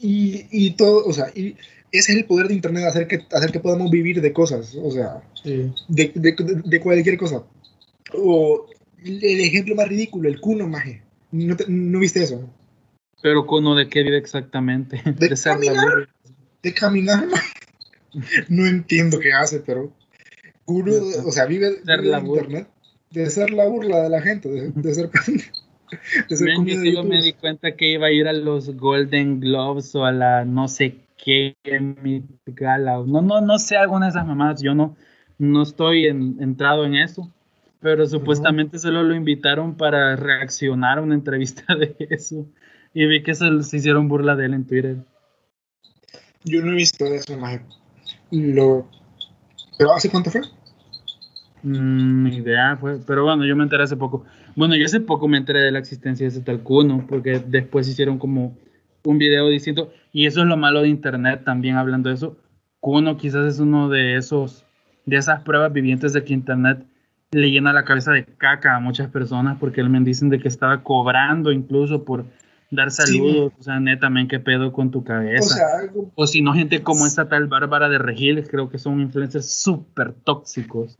[0.00, 1.56] Y, y, todo, o sea, y
[1.92, 4.90] ese es el poder de Internet, hacer que, hacer que podamos vivir de cosas, o
[4.90, 7.44] sea, de, de, de, cualquier cosa.
[8.12, 8.66] O
[9.04, 11.02] el ejemplo más ridículo, el cuno, maje.
[11.30, 12.48] ¿No, ¿No, viste eso?
[13.22, 15.02] Pero cuno de qué vive exactamente?
[15.04, 16.08] De, caminar.
[16.62, 17.28] De caminar,
[18.48, 19.92] No entiendo qué hace, pero
[20.66, 22.68] o sea, vive, de internet.
[23.10, 25.10] De ser la burla de la gente, de, de ser...
[26.28, 26.48] De ser
[26.92, 30.44] yo me di cuenta que iba a ir a los Golden Globes o a la
[30.44, 31.54] no sé qué
[32.46, 33.04] gala.
[33.06, 34.60] No, no, no sé alguna de esas mamadas.
[34.60, 34.96] Yo no,
[35.38, 37.30] no estoy entrado en eso
[37.84, 42.46] pero supuestamente solo lo invitaron para reaccionar a una entrevista de eso.
[42.94, 43.44] Y vi que se,
[43.76, 44.96] hicieron burla de él en Twitter.
[46.44, 47.60] Yo no he visto eso, más
[48.30, 48.88] Lo...
[49.76, 50.42] ¿Pero hace cuánto fue?
[51.62, 52.98] Mm, idea, fue.
[53.06, 54.24] Pero bueno, yo me enteré hace poco.
[54.54, 57.88] Bueno, yo hace poco me enteré de la existencia de ese tal Kuno, porque después
[57.88, 58.56] hicieron como
[59.04, 59.92] un video distinto.
[60.12, 62.36] Y eso es lo malo de internet también, hablando de eso.
[62.80, 64.64] Kuno quizás es uno de esos,
[65.06, 66.84] de esas pruebas vivientes de que internet
[67.32, 70.82] le llena la cabeza de caca a muchas personas porque me dicen de que estaba
[70.82, 72.26] cobrando incluso por
[72.70, 75.90] dar saludos, o sea, netamente qué pedo con tu cabeza.
[76.14, 80.12] O, si no, gente como esta tal Bárbara de Regil, creo que son influencers súper
[80.12, 80.98] tóxicos.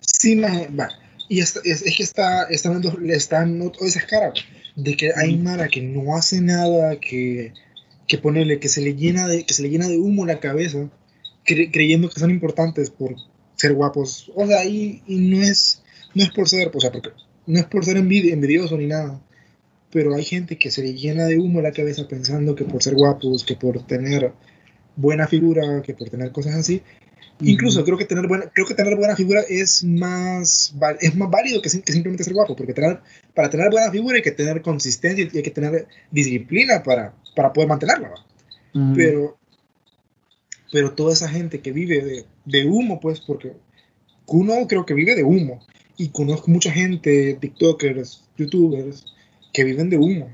[0.00, 0.88] Sí, va.
[1.28, 4.34] Y es, es, que está, está, le están esas caras
[4.76, 7.52] de que hay Mara que no hace nada, que,
[8.06, 10.88] que ponerle, que se le llena de, que se le llena de humo la cabeza,
[11.44, 13.14] creyendo que son importantes por
[13.56, 14.30] ser guapos.
[14.34, 15.82] O sea, y, no es
[16.14, 17.10] no es por ser, o sea, porque
[17.46, 19.20] no es por ser envidioso ni nada,
[19.90, 22.94] pero hay gente que se le llena de humo la cabeza pensando que por ser
[22.94, 24.32] guapos, que por tener
[24.96, 26.82] buena figura, que por tener cosas así.
[27.40, 31.62] Incluso creo que tener buena, creo que tener buena figura es más, es más válido
[31.62, 33.00] que, simplemente ser guapo, porque tener,
[33.32, 37.52] para tener buena figura hay que tener consistencia y hay que tener disciplina para, para
[37.52, 38.14] poder mantenerla.
[38.94, 39.38] Pero
[40.70, 43.52] pero toda esa gente que vive de, de humo, pues, porque
[44.26, 45.60] uno creo que vive de humo,
[45.96, 49.14] y conozco mucha gente, TikTokers, YouTubers,
[49.52, 50.30] que viven de humo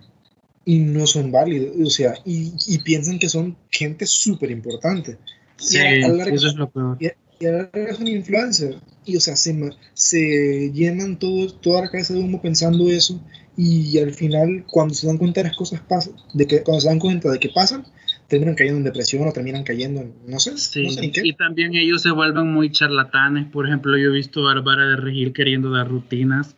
[0.64, 5.18] y no son válidos, o sea, y, y piensan que son gente súper importante.
[5.56, 6.96] Sí, eso es lo peor.
[7.00, 7.08] Y,
[7.38, 9.54] y ahora son influencers, y o sea, se,
[9.92, 13.20] se llenan todo, toda la cabeza de humo pensando eso,
[13.56, 16.88] y al final, cuando se dan cuenta de las cosas pasan, de que, cuando se
[16.88, 17.84] dan cuenta de que pasan,
[18.26, 21.20] terminan cayendo en depresión o terminan cayendo en, no sé, no sé qué.
[21.22, 23.46] Y también ellos se vuelven muy charlatanes.
[23.52, 26.56] Por ejemplo, yo he visto a Bárbara de Regil queriendo dar rutinas.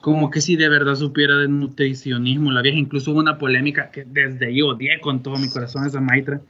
[0.00, 4.04] Como que si de verdad supiera de nutricionismo, la vieja incluso hubo una polémica que
[4.04, 6.40] desde yo odié con todo mi corazón esa maitra,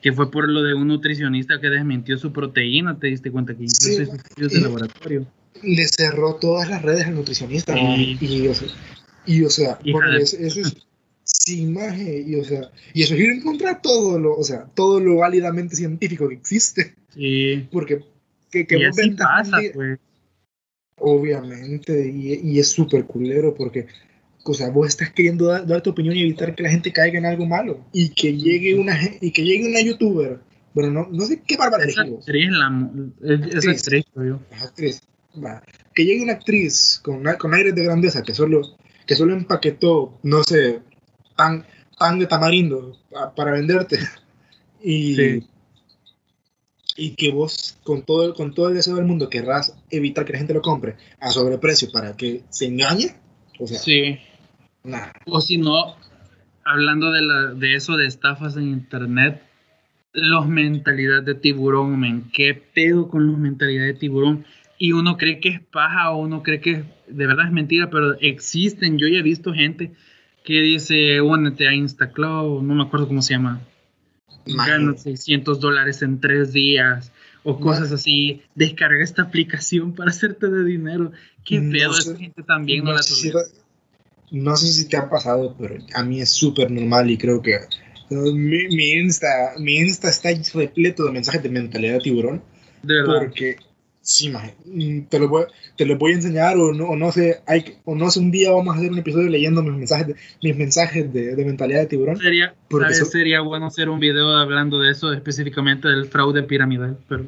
[0.00, 3.64] que fue por lo de un nutricionista que desmintió su proteína, te diste cuenta que
[3.64, 5.26] incluso estudios de laboratorio.
[5.62, 7.78] Le cerró todas las redes al nutricionista.
[7.78, 8.68] Y, y, o sea,
[9.26, 9.78] y, o sea
[10.16, 10.76] eso es
[11.24, 14.66] sin imagen y o sea y eso es ir en contra todo lo o sea
[14.74, 18.04] todo lo válidamente científico que existe sí porque
[18.62, 19.98] que, que pasa, pues.
[20.98, 23.86] Obviamente y, y es súper culero porque
[24.44, 27.26] o sea vos estás queriendo dar, tu opinión y evitar que la gente caiga en
[27.26, 30.40] algo malo y que llegue una y que llegue una youtuber
[30.72, 32.90] bueno no, no sé qué bárbara es actriz la
[33.22, 34.40] es, actriz, yo.
[34.62, 35.02] actriz
[35.44, 35.62] va.
[35.94, 38.62] que llegue una actriz con, con aires de grandeza que solo
[39.06, 40.80] que solo empaquetó no sé
[41.36, 41.66] pan,
[41.98, 42.96] pan de tamarindo
[43.36, 43.98] para venderte.
[44.86, 45.42] Y,
[46.96, 50.32] y que vos, con todo, el, con todo el deseo del mundo, querrás evitar que
[50.32, 53.16] la gente lo compre a sobreprecio para que se engañe.
[53.58, 54.18] O sea, sí.
[55.26, 55.96] O si no,
[56.64, 59.42] hablando de, la, de eso de estafas en internet,
[60.12, 62.30] los mentalidad de tiburón, men.
[62.32, 64.44] ¿Qué pedo con los mentalidad de tiburón?
[64.78, 68.14] Y uno cree que es paja o uno cree que de verdad es mentira, pero
[68.20, 68.98] existen.
[68.98, 69.92] Yo ya he visto gente
[70.44, 73.60] que dice, únete a InstaCloud, no me acuerdo cómo se llama.
[74.46, 78.42] Gana 600 dólares en tres días o cosas así.
[78.54, 81.12] Descarga esta aplicación para hacerte de dinero.
[81.44, 83.32] Qué pedo, esa gente también no, la sé
[84.30, 87.58] No sé si te ha pasado, pero a mí es súper normal y creo que
[88.10, 92.42] mi, mi, Insta, mi Insta está repleto de mensajes de mentalidad de tiburón.
[92.82, 93.14] De verdad.
[93.18, 93.56] Porque
[94.04, 95.44] Sí, mm, te lo voy,
[95.76, 98.30] te lo voy a enseñar o no, o no sé, hay, o no sé, un
[98.30, 101.80] día vamos a hacer un episodio leyendo mis mensajes de, mis mensajes de, de mentalidad
[101.80, 102.18] de tiburón.
[102.18, 102.54] Sería,
[103.10, 106.98] sería bueno hacer un video hablando de eso, específicamente del fraude piramidal.
[107.08, 107.24] Pero,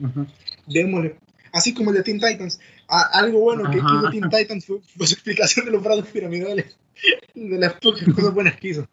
[0.67, 1.17] Démosle.
[1.51, 2.61] Así como el de Teen Titans.
[2.87, 6.77] algo bueno que hizo Teen Titans fue, su explicación de los fraudes piramidales.
[7.35, 8.89] De las pocas cosas buenas que hizo.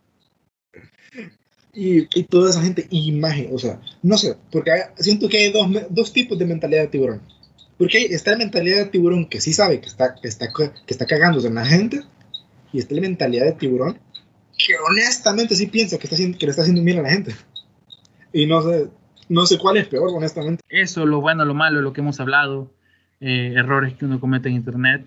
[1.73, 5.67] Y, y, toda esa gente imagen, o sea, no sé, porque siento que hay dos,
[5.89, 7.21] dos, tipos de mentalidad de tiburón.
[7.77, 11.05] Porque está la mentalidad de tiburón que sí sabe que está, que está, que está
[11.05, 12.01] cagándose en la gente,
[12.71, 13.99] y está la mentalidad de tiburón
[14.57, 17.35] que honestamente sí piensa que, está que le está haciendo bien a la gente.
[18.31, 18.87] Y no sé,
[19.29, 20.63] no sé cuál es peor, honestamente.
[20.69, 22.71] Eso, lo bueno, lo malo, lo que hemos hablado,
[23.19, 25.05] eh, errores que uno comete en Internet,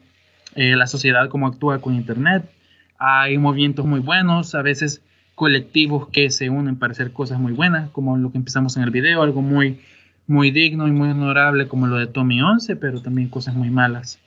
[0.55, 2.45] eh, la sociedad, cómo actúa con Internet.
[2.99, 5.03] Hay movimientos muy buenos, a veces
[5.35, 8.91] colectivos que se unen para hacer cosas muy buenas, como lo que empezamos en el
[8.91, 9.81] video, algo muy,
[10.27, 14.19] muy digno y muy honorable como lo de Tommy 11, pero también cosas muy malas,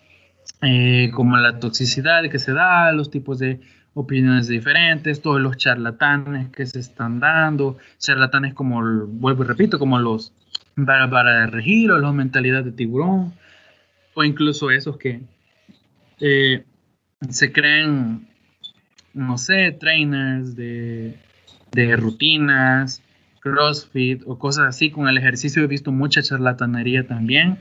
[0.62, 3.60] eh, como la toxicidad que se da, los tipos de
[3.94, 10.00] opiniones diferentes, todos los charlatanes que se están dando, charlatanes como, vuelvo y repito, como
[10.00, 10.34] los
[10.86, 13.34] para de regir o los mentalidades de tiburón,
[14.14, 15.22] o incluso esos que
[16.22, 16.64] eh,
[17.30, 18.30] se creen
[19.14, 21.16] no sé, trainers de,
[21.98, 23.02] rutinas,
[23.52, 24.92] CrossFit o cosas así.
[24.92, 27.60] Con el ejercicio he visto mucha charlatanería también.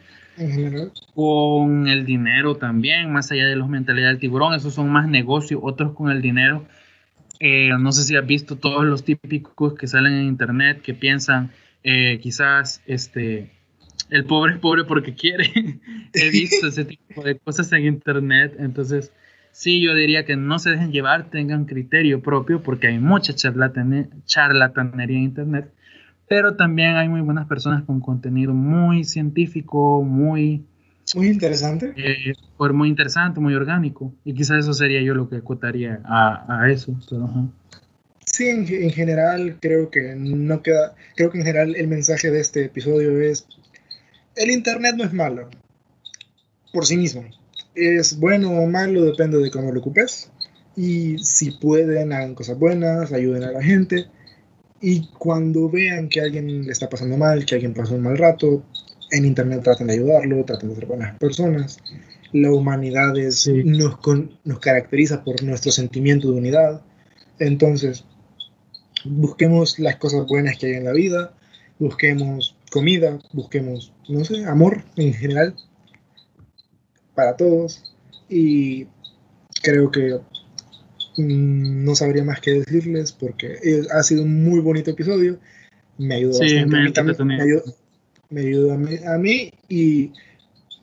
[1.15, 5.61] Con el dinero también, más allá de los mentalidades del tiburón, esos son más negocios,
[5.63, 6.65] otros con el dinero.
[7.41, 11.51] Eh, no sé si has visto todos los típicos que salen en internet que piensan
[11.85, 13.53] eh, quizás este
[14.11, 15.51] el pobre es pobre porque quiere.
[16.15, 19.13] He visto ese tipo de cosas en internet, entonces
[19.59, 25.17] sí, yo diría que no se dejen llevar, tengan criterio propio, porque hay mucha charlatanería
[25.17, 25.73] en Internet,
[26.29, 30.65] pero también hay muy buenas personas con contenido muy científico, muy...
[31.15, 31.95] Muy interesante.
[31.97, 32.35] Eh,
[32.73, 34.13] muy interesante, muy orgánico.
[34.25, 36.95] Y quizás eso sería yo lo que acotaría a, a eso.
[38.27, 42.41] Sí, en, en, general creo que no queda, creo que en general el mensaje de
[42.41, 43.47] este episodio es,
[44.37, 45.49] el Internet no es malo
[46.75, 47.25] por sí mismo
[47.79, 50.31] es bueno o malo, depende de cómo lo ocupes.
[50.77, 54.07] Y si pueden, hagan cosas buenas, ayuden a la gente.
[54.81, 58.63] Y cuando vean que alguien le está pasando mal, que alguien pasó un mal rato,
[59.11, 61.79] en internet traten de ayudarlo, traten de ser buenas personas.
[62.33, 63.99] La humanidad es, nos,
[64.45, 66.83] nos caracteriza por nuestro sentimiento de unidad.
[67.39, 68.05] Entonces,
[69.05, 71.35] busquemos las cosas buenas que hay en la vida,
[71.79, 75.55] busquemos comida, busquemos, no sé, amor en general,
[77.15, 77.83] para todos
[78.29, 78.87] y
[79.63, 80.19] creo que
[81.19, 83.59] no sabría más que decirles porque
[83.93, 85.39] ha sido un muy bonito episodio.
[85.99, 87.25] Me ayudó bastante.
[88.31, 90.13] Me, ayudó, a, mí, y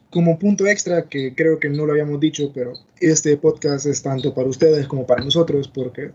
[0.09, 4.33] como punto extra que creo que no lo habíamos dicho, pero este podcast es tanto
[4.33, 6.11] para ustedes como para nosotros porque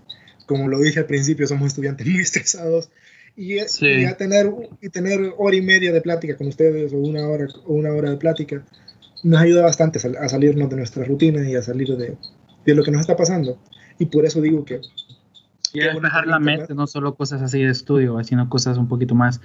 [0.46, 2.90] como lo dije al principio somos estudiantes muy estresados
[3.36, 4.50] y, y tener
[4.80, 8.10] y tener hora y media de plática con ustedes o una hora o una hora
[8.10, 8.64] de plática
[9.22, 12.16] nos ayuda bastante a salirnos de nuestra rutina y a salir de,
[12.64, 13.58] de lo que nos está pasando.
[14.00, 14.80] Y por eso digo que...
[15.72, 19.40] Y despejar la mente, no solo cosas así de estudio, sino cosas un poquito más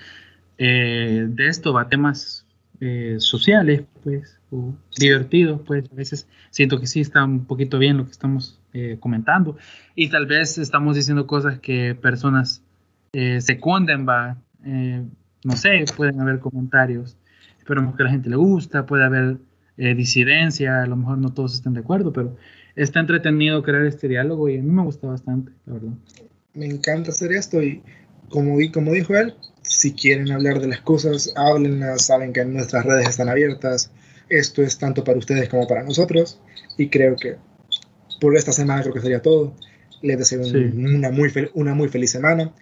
[0.58, 2.48] eh, de esto, va temas
[2.80, 7.98] eh, sociales, pues, o divertidos, pues, a veces siento que sí está un poquito bien
[7.98, 9.56] lo que estamos eh, comentando.
[9.94, 12.64] Y tal vez estamos diciendo cosas que personas
[13.40, 14.36] secunden, va,
[15.46, 17.16] no sé, pueden haber comentarios.
[17.60, 19.38] Esperemos que a la gente le gusta, puede haber
[19.78, 22.38] eh, disidencia, a lo mejor no todos estén de acuerdo, pero
[22.76, 25.94] está entretenido crear este diálogo y a mí me gusta bastante, la verdad.
[26.54, 27.82] Me encanta hacer esto y
[28.30, 33.10] como, como dijo él, si quieren hablar de las cosas, háblenlas, saben que nuestras redes
[33.10, 33.92] están abiertas,
[34.30, 36.40] esto es tanto para ustedes como para nosotros
[36.78, 37.38] y creo que
[38.20, 39.56] por esta semana creo que sería todo.
[40.02, 42.54] Les deseo una, muy una muy feliz semana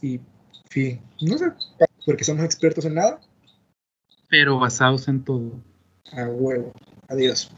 [0.00, 0.20] y
[0.68, 1.46] fin, no sé,
[2.04, 3.20] porque somos expertos en nada.
[4.28, 5.60] Pero basados en todo.
[6.12, 6.72] A huevo.
[7.08, 7.52] Adiós.